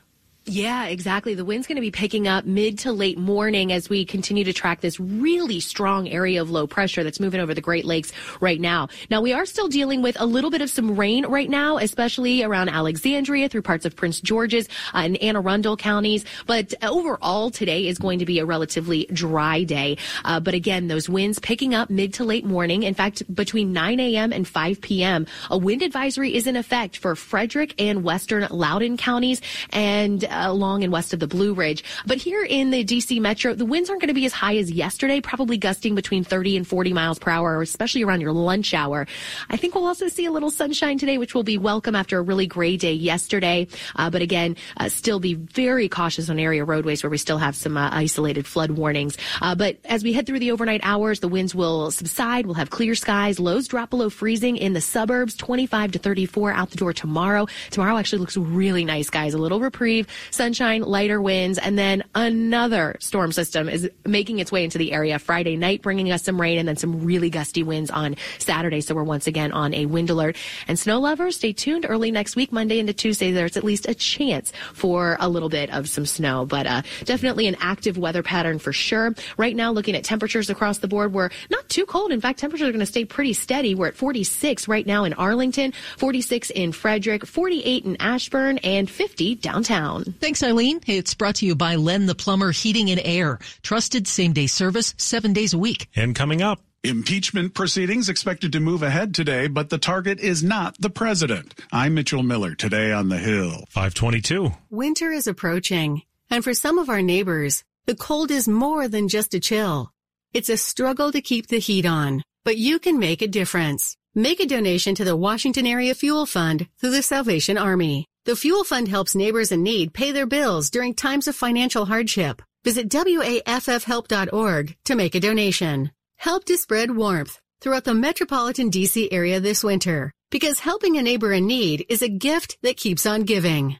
Yeah, 0.45 0.87
exactly. 0.87 1.35
The 1.35 1.45
wind's 1.45 1.67
going 1.67 1.77
to 1.77 1.81
be 1.81 1.89
picking 1.89 2.27
up 2.27 2.43
mid 2.43 2.79
to 2.79 2.91
late 2.91 3.17
morning 3.17 3.71
as 3.71 3.87
we 3.87 4.03
continue 4.03 4.43
to 4.43 4.51
track 4.51 4.81
this 4.81 4.99
really 4.99 5.61
strong 5.61 6.09
area 6.09 6.41
of 6.41 6.51
low 6.51 6.67
pressure 6.67 7.01
that's 7.01 7.21
moving 7.21 7.39
over 7.39 7.53
the 7.53 7.61
Great 7.61 7.85
Lakes 7.85 8.11
right 8.41 8.59
now. 8.59 8.89
Now, 9.09 9.21
we 9.21 9.31
are 9.31 9.45
still 9.45 9.69
dealing 9.69 10.01
with 10.01 10.19
a 10.19 10.25
little 10.25 10.49
bit 10.49 10.61
of 10.61 10.69
some 10.69 10.97
rain 10.97 11.25
right 11.27 11.49
now, 11.49 11.77
especially 11.77 12.43
around 12.43 12.67
Alexandria 12.67 13.47
through 13.47 13.61
parts 13.61 13.85
of 13.85 13.95
Prince 13.95 14.19
George's 14.19 14.67
uh, 14.93 15.03
and 15.05 15.15
Anne 15.17 15.37
Arundel 15.37 15.77
counties. 15.77 16.25
But 16.45 16.73
overall, 16.83 17.49
today 17.49 17.87
is 17.87 17.97
going 17.97 18.19
to 18.19 18.25
be 18.25 18.39
a 18.39 18.45
relatively 18.45 19.05
dry 19.13 19.63
day. 19.63 19.97
Uh, 20.25 20.41
but 20.41 20.53
again, 20.53 20.87
those 20.87 21.07
winds 21.07 21.39
picking 21.39 21.73
up 21.73 21.89
mid 21.89 22.15
to 22.15 22.25
late 22.25 22.43
morning. 22.43 22.83
In 22.83 22.95
fact, 22.95 23.33
between 23.33 23.71
9 23.71 23.97
a.m. 24.01 24.33
and 24.33 24.45
5 24.45 24.81
p.m., 24.81 25.25
a 25.49 25.57
wind 25.57 25.81
advisory 25.81 26.35
is 26.35 26.47
in 26.47 26.57
effect 26.57 26.97
for 26.97 27.15
Frederick 27.15 27.75
and 27.81 28.03
Western 28.03 28.45
Loudoun 28.51 28.97
counties. 28.97 29.39
And 29.69 30.27
along 30.35 30.83
and 30.83 30.91
west 30.91 31.13
of 31.13 31.19
the 31.19 31.27
Blue 31.27 31.53
Ridge. 31.53 31.83
But 32.05 32.17
here 32.17 32.43
in 32.43 32.71
the 32.71 32.83
DC 32.83 33.19
metro, 33.21 33.53
the 33.53 33.65
winds 33.65 33.89
aren't 33.89 34.01
going 34.01 34.09
to 34.09 34.13
be 34.13 34.25
as 34.25 34.33
high 34.33 34.57
as 34.57 34.71
yesterday, 34.71 35.21
probably 35.21 35.57
gusting 35.57 35.95
between 35.95 36.23
30 36.23 36.57
and 36.57 36.67
40 36.67 36.93
miles 36.93 37.19
per 37.19 37.31
hour, 37.31 37.61
especially 37.61 38.03
around 38.03 38.21
your 38.21 38.31
lunch 38.31 38.73
hour. 38.73 39.07
I 39.49 39.57
think 39.57 39.75
we'll 39.75 39.85
also 39.85 40.07
see 40.07 40.25
a 40.25 40.31
little 40.31 40.51
sunshine 40.51 40.97
today, 40.97 41.17
which 41.17 41.33
will 41.33 41.43
be 41.43 41.57
welcome 41.57 41.95
after 41.95 42.17
a 42.17 42.21
really 42.21 42.47
gray 42.47 42.77
day 42.77 42.93
yesterday. 42.93 43.67
Uh, 43.95 44.09
but 44.09 44.21
again, 44.21 44.55
uh, 44.77 44.89
still 44.89 45.19
be 45.19 45.33
very 45.35 45.89
cautious 45.89 46.29
on 46.29 46.39
area 46.39 46.65
roadways 46.65 47.03
where 47.03 47.09
we 47.09 47.17
still 47.17 47.37
have 47.37 47.55
some 47.55 47.77
uh, 47.77 47.89
isolated 47.91 48.45
flood 48.45 48.71
warnings. 48.71 49.17
Uh, 49.41 49.55
but 49.55 49.77
as 49.85 50.03
we 50.03 50.13
head 50.13 50.25
through 50.25 50.39
the 50.39 50.51
overnight 50.51 50.81
hours, 50.83 51.19
the 51.19 51.27
winds 51.27 51.55
will 51.55 51.91
subside. 51.91 52.45
We'll 52.45 52.55
have 52.55 52.69
clear 52.69 52.95
skies. 52.95 53.39
Lows 53.39 53.67
drop 53.67 53.89
below 53.89 54.09
freezing 54.09 54.57
in 54.57 54.73
the 54.73 54.81
suburbs, 54.81 55.35
25 55.35 55.93
to 55.93 55.99
34 55.99 56.51
out 56.51 56.71
the 56.71 56.77
door 56.77 56.93
tomorrow. 56.93 57.47
Tomorrow 57.71 57.97
actually 57.97 58.19
looks 58.19 58.37
really 58.37 58.85
nice, 58.85 59.09
guys. 59.09 59.33
A 59.33 59.37
little 59.37 59.59
reprieve 59.59 60.07
sunshine, 60.31 60.81
lighter 60.81 61.21
winds, 61.21 61.57
and 61.57 61.77
then 61.77 62.03
another 62.15 62.95
storm 62.99 63.31
system 63.31 63.69
is 63.69 63.89
making 64.05 64.39
its 64.39 64.51
way 64.51 64.63
into 64.63 64.77
the 64.77 64.93
area 64.93 65.19
Friday 65.19 65.55
night, 65.55 65.81
bringing 65.81 66.11
us 66.11 66.23
some 66.23 66.39
rain 66.39 66.57
and 66.59 66.67
then 66.67 66.77
some 66.77 67.03
really 67.03 67.29
gusty 67.29 67.63
winds 67.63 67.91
on 67.91 68.15
Saturday. 68.39 68.81
So 68.81 68.95
we're 68.95 69.03
once 69.03 69.27
again 69.27 69.51
on 69.51 69.73
a 69.73 69.85
wind 69.85 70.09
alert. 70.09 70.37
And 70.67 70.77
snow 70.77 70.99
lovers, 70.99 71.37
stay 71.37 71.53
tuned 71.53 71.85
early 71.87 72.11
next 72.11 72.35
week, 72.35 72.51
Monday 72.51 72.79
into 72.79 72.93
Tuesday. 72.93 73.31
There's 73.31 73.57
at 73.57 73.63
least 73.63 73.87
a 73.87 73.95
chance 73.95 74.51
for 74.73 75.17
a 75.19 75.29
little 75.29 75.49
bit 75.49 75.71
of 75.71 75.89
some 75.89 76.05
snow, 76.05 76.45
but 76.45 76.67
uh, 76.67 76.81
definitely 77.05 77.47
an 77.47 77.55
active 77.59 77.97
weather 77.97 78.23
pattern 78.23 78.59
for 78.59 78.73
sure. 78.73 79.15
Right 79.37 79.55
now, 79.55 79.71
looking 79.71 79.95
at 79.95 80.03
temperatures 80.03 80.49
across 80.49 80.79
the 80.79 80.87
board, 80.87 81.13
we're 81.13 81.29
not 81.49 81.67
too 81.69 81.85
cold. 81.85 82.11
In 82.11 82.21
fact, 82.21 82.39
temperatures 82.39 82.67
are 82.67 82.71
going 82.71 82.79
to 82.79 82.85
stay 82.85 83.05
pretty 83.05 83.33
steady. 83.33 83.75
We're 83.75 83.87
at 83.87 83.95
46 83.95 84.67
right 84.67 84.85
now 84.85 85.03
in 85.03 85.13
Arlington, 85.13 85.73
46 85.97 86.49
in 86.51 86.71
Frederick, 86.71 87.25
48 87.25 87.85
in 87.85 87.97
Ashburn, 87.99 88.57
and 88.59 88.89
50 88.89 89.35
downtown. 89.35 90.12
Thanks, 90.19 90.43
Eileen. 90.43 90.79
It's 90.87 91.13
brought 91.13 91.35
to 91.35 91.45
you 91.45 91.55
by 91.55 91.75
Len 91.75 92.05
the 92.05 92.15
Plumber 92.15 92.51
Heating 92.51 92.89
and 92.89 93.01
Air. 93.03 93.39
Trusted 93.61 94.07
same 94.07 94.33
day 94.33 94.47
service 94.47 94.93
seven 94.97 95.33
days 95.33 95.53
a 95.53 95.57
week. 95.57 95.87
And 95.95 96.15
coming 96.15 96.41
up. 96.41 96.59
Impeachment 96.85 97.53
proceedings 97.53 98.09
expected 98.09 98.51
to 98.51 98.59
move 98.59 98.83
ahead 98.83 99.15
today, 99.15 99.47
but 99.47 99.69
the 99.69 99.77
target 99.77 100.19
is 100.19 100.43
not 100.43 100.75
the 100.79 100.89
president. 100.89 101.53
I'm 101.71 101.93
Mitchell 101.93 102.23
Miller 102.23 102.55
today 102.55 102.91
on 102.91 103.07
the 103.07 103.17
Hill. 103.17 103.63
522. 103.69 104.51
Winter 104.69 105.09
is 105.11 105.25
approaching, 105.25 106.01
and 106.29 106.43
for 106.43 106.53
some 106.53 106.77
of 106.77 106.89
our 106.89 107.01
neighbors, 107.01 107.63
the 107.85 107.95
cold 107.95 108.31
is 108.31 108.49
more 108.49 108.89
than 108.89 109.07
just 109.07 109.33
a 109.33 109.39
chill. 109.39 109.93
It's 110.33 110.49
a 110.49 110.57
struggle 110.57 111.13
to 111.13 111.21
keep 111.21 111.47
the 111.47 111.59
heat 111.59 111.85
on, 111.85 112.21
but 112.43 112.57
you 112.57 112.79
can 112.79 112.99
make 112.99 113.21
a 113.21 113.29
difference. 113.29 113.95
Make 114.13 114.41
a 114.41 114.45
donation 114.45 114.93
to 114.95 115.05
the 115.05 115.15
Washington 115.15 115.65
Area 115.65 115.95
Fuel 115.95 116.25
Fund 116.25 116.67
through 116.79 116.91
the 116.91 117.01
Salvation 117.01 117.57
Army. 117.57 118.07
The 118.25 118.37
Fuel 118.37 118.63
Fund 118.63 118.87
helps 118.87 119.15
neighbors 119.15 119.51
in 119.51 119.63
need 119.63 119.93
pay 119.93 120.13
their 120.13 120.25
bills 120.25 120.69
during 120.69 120.93
times 120.93 121.27
of 121.27 121.35
financial 121.35 121.83
hardship. 121.85 122.41
Visit 122.63 122.87
WAFFhelp.org 122.89 124.77
to 124.85 124.95
make 124.95 125.15
a 125.15 125.19
donation. 125.19 125.91
Help 126.15 126.45
to 126.45 126.55
spread 126.57 126.95
warmth 126.95 127.41
throughout 127.59 127.83
the 127.83 127.93
metropolitan 127.93 128.71
DC 128.71 129.09
area 129.11 129.41
this 129.41 129.61
winter 129.61 130.13
because 130.31 130.59
helping 130.59 130.97
a 130.97 131.01
neighbor 131.01 131.33
in 131.33 131.47
need 131.47 131.85
is 131.89 132.01
a 132.01 132.07
gift 132.07 132.57
that 132.61 132.77
keeps 132.77 133.05
on 133.05 133.23
giving. 133.23 133.77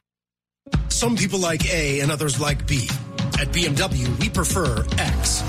Some 0.88 1.16
people 1.16 1.38
like 1.38 1.64
A 1.72 2.00
and 2.00 2.12
others 2.12 2.38
like 2.38 2.66
B. 2.66 2.86
At 3.40 3.48
BMW, 3.48 4.20
we 4.20 4.28
prefer 4.28 4.84
X. 4.98 5.42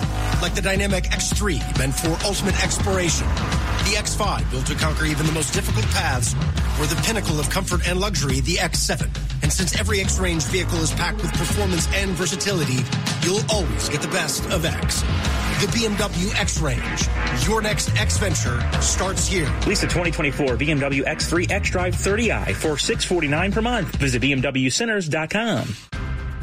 Like 0.45 0.53
the 0.53 0.62
dynamic 0.62 1.05
X3 1.05 1.79
meant 1.79 1.95
for 1.95 2.15
ultimate 2.23 2.63
exploration. 2.63 3.25
The 3.25 3.95
X5 3.97 4.51
built 4.51 4.67
to 4.67 4.75
conquer 4.75 5.05
even 5.05 5.25
the 5.25 5.31
most 5.31 5.55
difficult 5.55 5.86
paths, 5.88 6.36
or 6.79 6.86
the 6.86 7.01
pinnacle 7.03 7.39
of 7.39 7.49
comfort 7.49 7.88
and 7.88 7.99
luxury, 7.99 8.41
the 8.41 8.58
X7. 8.58 9.10
And 9.41 9.51
since 9.51 9.75
every 9.79 10.01
X 10.01 10.19
Range 10.19 10.43
vehicle 10.43 10.77
is 10.77 10.91
packed 10.91 11.23
with 11.23 11.34
performance 11.34 11.88
and 11.95 12.12
versatility, 12.12 12.77
you'll 13.23 13.41
always 13.49 13.89
get 13.89 14.03
the 14.03 14.08
best 14.10 14.45
of 14.51 14.65
X. 14.65 15.01
The 15.01 15.67
BMW 15.73 16.39
X 16.39 16.62
Range. 16.62 17.47
Your 17.47 17.63
next 17.63 17.89
X 17.99 18.17
venture 18.19 18.62
starts 18.81 19.25
here. 19.25 19.51
Lease 19.65 19.81
a 19.81 19.88
2024 19.88 20.58
BMW 20.58 21.01
X3 21.05 21.49
X 21.49 21.71
Drive 21.71 21.95
30i 21.95 22.53
for 22.53 22.77
649 22.77 23.51
per 23.51 23.62
month. 23.63 23.95
Visit 23.95 24.21
BMWCenters.com. 24.21 25.94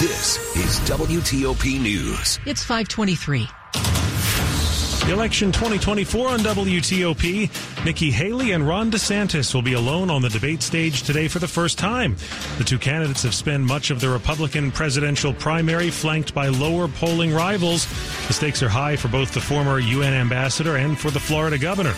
This 0.00 0.38
is 0.56 0.80
WTOP 0.88 1.78
News. 1.78 2.38
It's 2.46 2.64
523. 2.64 3.59
Election 5.10 5.50
2024 5.50 6.28
on 6.28 6.38
WTOP. 6.38 7.84
Nikki 7.84 8.12
Haley 8.12 8.52
and 8.52 8.66
Ron 8.66 8.92
DeSantis 8.92 9.52
will 9.52 9.60
be 9.60 9.72
alone 9.72 10.08
on 10.08 10.22
the 10.22 10.28
debate 10.28 10.62
stage 10.62 11.02
today 11.02 11.26
for 11.26 11.40
the 11.40 11.48
first 11.48 11.78
time. 11.78 12.14
The 12.58 12.64
two 12.64 12.78
candidates 12.78 13.24
have 13.24 13.34
spent 13.34 13.64
much 13.64 13.90
of 13.90 14.00
the 14.00 14.08
Republican 14.08 14.70
presidential 14.70 15.34
primary 15.34 15.90
flanked 15.90 16.32
by 16.32 16.46
lower 16.46 16.86
polling 16.86 17.32
rivals. 17.32 17.86
The 18.28 18.32
stakes 18.32 18.62
are 18.62 18.68
high 18.68 18.94
for 18.94 19.08
both 19.08 19.34
the 19.34 19.40
former 19.40 19.80
UN 19.80 20.14
ambassador 20.14 20.76
and 20.76 20.96
for 20.96 21.10
the 21.10 21.18
Florida 21.18 21.58
governor. 21.58 21.94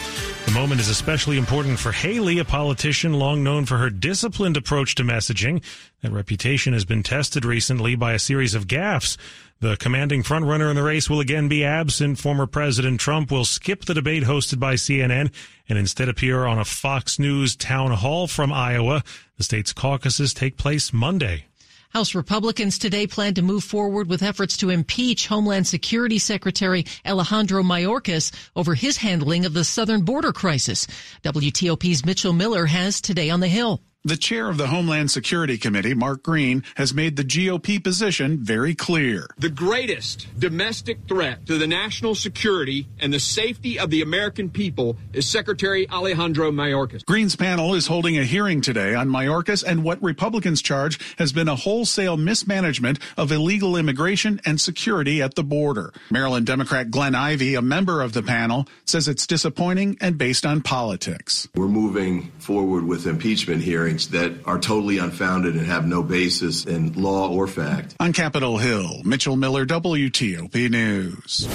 The 0.47 0.53
moment 0.53 0.81
is 0.81 0.89
especially 0.89 1.37
important 1.37 1.79
for 1.79 1.93
Haley, 1.93 2.39
a 2.39 2.45
politician 2.47 3.13
long 3.13 3.45
known 3.45 3.67
for 3.67 3.77
her 3.77 3.91
disciplined 3.91 4.57
approach 4.57 4.95
to 4.95 5.03
messaging. 5.03 5.63
That 6.01 6.13
reputation 6.13 6.73
has 6.73 6.87
been 6.87 7.03
tested 7.03 7.45
recently 7.45 7.95
by 7.95 8.15
a 8.15 8.19
series 8.19 8.55
of 8.55 8.67
gaffes. 8.67 9.19
The 9.63 9.77
commanding 9.77 10.25
frontrunner 10.25 10.69
in 10.71 10.75
the 10.75 10.83
race 10.83 11.09
will 11.09 11.21
again 11.21 11.47
be 11.47 11.63
absent. 11.63 12.19
Former 12.19 12.49
President 12.49 12.99
Trump 12.99 13.31
will 13.31 13.45
skip 13.45 13.85
the 13.85 13.95
debate 13.95 14.25
hosted 14.25 14.59
by 14.59 14.75
CNN 14.75 15.33
and 15.69 15.79
instead 15.79 16.09
appear 16.09 16.47
on 16.47 16.59
a 16.59 16.65
Fox 16.65 17.21
News 17.21 17.55
town 17.55 17.93
hall 17.93 18.27
from 18.27 18.53
Iowa. 18.53 19.05
The 19.37 19.45
state's 19.45 19.73
caucuses 19.73 20.35
take 20.35 20.57
place 20.57 20.93
Monday. 20.93 21.45
House 21.91 22.13
Republicans 22.13 22.77
today 22.77 23.07
plan 23.07 23.35
to 23.35 23.43
move 23.43 23.63
forward 23.63 24.09
with 24.09 24.25
efforts 24.25 24.57
to 24.57 24.71
impeach 24.71 25.29
Homeland 25.29 25.69
Security 25.69 26.19
Secretary 26.19 26.85
Alejandro 27.07 27.63
Mayorkas 27.63 28.33
over 28.57 28.75
his 28.75 28.97
handling 28.97 29.45
of 29.45 29.55
the 29.55 29.63
southern 29.63 30.05
border 30.05 30.33
crisis. 30.33 30.89
WTOP's 31.23 32.05
Mitchell 32.05 32.33
Miller 32.33 32.67
has 32.67 33.01
today 33.01 33.31
on 33.31 33.39
the 33.39 33.47
Hill. 33.47 33.81
The 34.05 34.17
chair 34.17 34.49
of 34.49 34.59
the 34.59 34.67
Homeland 34.67 35.13
Security 35.13 35.57
Committee, 35.57 35.95
Mark 35.95 36.25
Green, 36.25 36.65
has 36.75 36.93
made 36.93 37.15
the 37.15 37.23
GOP 37.23 37.81
position 37.81 38.43
very 38.43 38.75
clear. 38.75 39.29
The 39.39 39.49
greatest 39.49 40.27
domestic 40.37 40.99
threat 41.07 41.47
to 41.47 41.57
the 41.57 41.69
national 41.69 42.17
security 42.17 42.89
and 42.99 43.15
the 43.15 43.21
safety 43.21 43.79
of 43.79 43.91
the 43.91 44.03
American 44.03 44.51
people 44.51 44.97
is 45.13 45.29
Secretary 45.29 45.89
Alejandro 45.89 46.51
Mayorkas. 46.51 47.05
Green's 47.05 47.37
panel 47.37 47.75
is 47.75 47.87
holding 47.87 48.19
a 48.19 48.25
hearing 48.25 48.61
today 48.61 48.93
on 48.97 49.09
Mayorkas 49.09 49.63
and 49.63 49.85
what 49.85 50.03
Republicans 50.03 50.63
charge 50.63 50.99
has 51.19 51.33
been 51.33 51.47
a 51.47 51.55
wholesale 51.55 52.17
mismanagement 52.17 52.99
of 53.17 53.31
illegal 53.31 53.77
immigration 53.77 54.41
and 54.45 54.61
security 54.61 55.23
at 55.23 55.37
the 55.37 55.45
border. 55.45 55.93
Maryland 56.11 56.47
Democrat 56.47 56.91
Glenn 56.91 57.15
Ivey, 57.15 57.55
a 57.55 57.63
member 57.63 58.03
of 58.03 58.15
the 58.15 58.23
panel, 58.25 58.67
says 58.85 59.07
it's 59.07 59.29
disappointing 59.29 59.97
and 60.01 60.19
based 60.19 60.45
on 60.45 60.61
politics. 60.61 61.47
We're 61.55 61.69
moving 61.69 62.33
forward 62.41 62.83
with 62.83 63.07
impeachment 63.07 63.63
hearings 63.63 63.92
that 64.09 64.33
are 64.45 64.59
totally 64.59 64.99
unfounded 64.99 65.55
and 65.57 65.67
have 65.67 65.87
no 65.87 66.03
basis 66.03 66.65
in 66.65 66.93
law 66.95 67.29
or 67.29 67.47
fact. 67.47 67.95
On 68.01 68.13
Capitol 68.13 68.59
Hill, 68.59 69.03
Mitchell 69.05 69.37
Miller, 69.37 69.67
WTOP 69.67 70.71
News. 70.71 71.47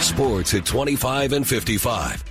Sports 0.00 0.54
at 0.54 0.66
25 0.66 1.32
and 1.32 1.46
55. 1.46 2.24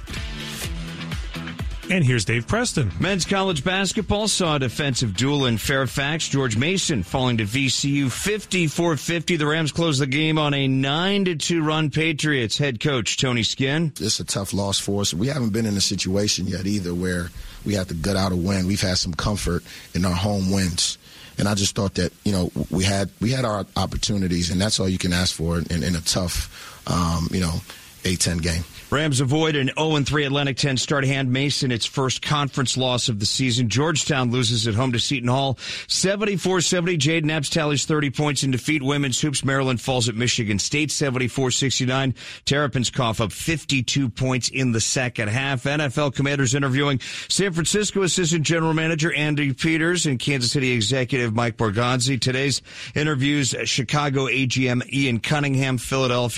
And 1.94 2.04
here's 2.04 2.26
Dave 2.26 2.48
Preston. 2.48 2.92
Men's 3.00 3.24
college 3.24 3.64
basketball 3.64 4.28
saw 4.28 4.56
a 4.56 4.60
defensive 4.60 5.16
duel 5.16 5.46
in 5.46 5.60
Fairfax. 5.60 6.28
George 6.28 6.58
Mason 6.58 7.04
falling 7.04 7.38
to 7.38 7.44
VCU 7.44 8.06
54-50. 8.06 9.38
The 9.38 9.46
Rams 9.46 9.72
closed 9.72 10.02
the 10.02 10.08
game 10.08 10.40
on 10.40 10.56
a 10.56 10.68
9-2 10.68 11.64
run 11.64 11.92
Patriots. 11.92 12.58
Head 12.58 12.80
coach 12.80 13.18
Tony 13.18 13.44
Skinn. 13.44 13.94
It's 14.00 14.20
a 14.20 14.24
tough 14.26 14.54
loss 14.54 14.80
for 14.80 15.02
us. 15.02 15.14
We 15.14 15.28
haven't 15.28 15.54
been 15.54 15.68
in 15.68 15.78
a 15.78 15.82
situation 15.82 16.48
yet 16.48 16.66
either 16.66 16.96
where 16.96 17.30
we 17.64 17.76
have 17.76 17.90
to 17.90 17.94
gut 17.94 18.16
out 18.16 18.32
a 18.32 18.36
win. 18.36 18.66
We've 18.66 18.82
had 18.82 18.98
some 18.98 19.14
comfort 19.14 19.62
in 19.94 20.04
our 20.04 20.16
home 20.16 20.52
wins. 20.52 20.98
And 21.38 21.48
I 21.48 21.54
just 21.54 21.76
thought 21.76 21.94
that, 21.94 22.12
you 22.26 22.32
know, 22.32 22.52
we 22.72 22.86
had 22.86 23.12
we 23.22 23.30
had 23.30 23.46
our 23.46 23.68
opportunities 23.76 24.50
and 24.50 24.60
that's 24.60 24.80
all 24.80 24.90
you 24.90 24.98
can 24.98 25.14
ask 25.14 25.36
for 25.36 25.60
in, 25.60 25.84
in 25.84 25.96
a 25.96 26.02
tough 26.02 26.74
um, 26.88 27.28
you 27.32 27.40
know, 27.40 27.62
A10 28.04 28.42
game. 28.42 28.64
Rams 28.90 29.22
avoid 29.22 29.56
an 29.56 29.72
0-3 29.76 30.28
Atlantic 30.28 30.56
10 30.58 30.78
start 30.78 31.04
hand 31.04 31.32
Mason 31.32 31.72
its 31.72 31.86
first 31.86 32.22
conference 32.22 32.78
loss 32.78 33.10
of 33.10 33.20
the 33.20 33.26
season. 33.26 33.68
Georgetown 33.68 34.30
loses 34.30 34.68
at 34.68 34.76
home 34.76 34.92
to 34.92 35.00
Seton 35.00 35.30
Hall 35.30 35.56
74-70. 35.56 37.00
Jayden 37.00 37.32
Epps 37.32 37.50
tallies 37.50 37.86
30 37.86 38.12
points 38.12 38.44
in 38.44 38.52
defeat. 38.52 38.84
Women's 38.84 39.20
hoops 39.20 39.44
Maryland 39.44 39.82
falls 39.82 40.10
at 40.10 40.16
Michigan 40.16 40.60
State 40.60 40.90
74-69. 40.90 42.14
Terrapins 42.46 42.92
cough 42.92 43.20
up 43.20 43.32
52 43.32 44.10
points 44.10 44.50
in 44.50 44.74
the 44.74 44.82
second 44.82 45.30
half. 45.30 45.64
NFL 45.64 46.14
Commanders 46.14 46.54
interviewing 46.54 47.00
San 47.30 47.52
Francisco 47.54 48.04
Assistant 48.04 48.46
General 48.46 48.74
Manager 48.74 49.12
Andy 49.14 49.54
Peters 49.54 50.06
and 50.06 50.20
Kansas 50.20 50.52
City 50.52 50.72
Executive 50.72 51.34
Mike 51.34 51.58
Borgonzi. 51.58 52.22
Today's 52.22 52.62
interviews 52.94 53.56
Chicago 53.64 54.28
AGM 54.28 54.88
Ian 54.94 55.20
Cunningham, 55.20 55.80
Philadelphia 55.80 56.34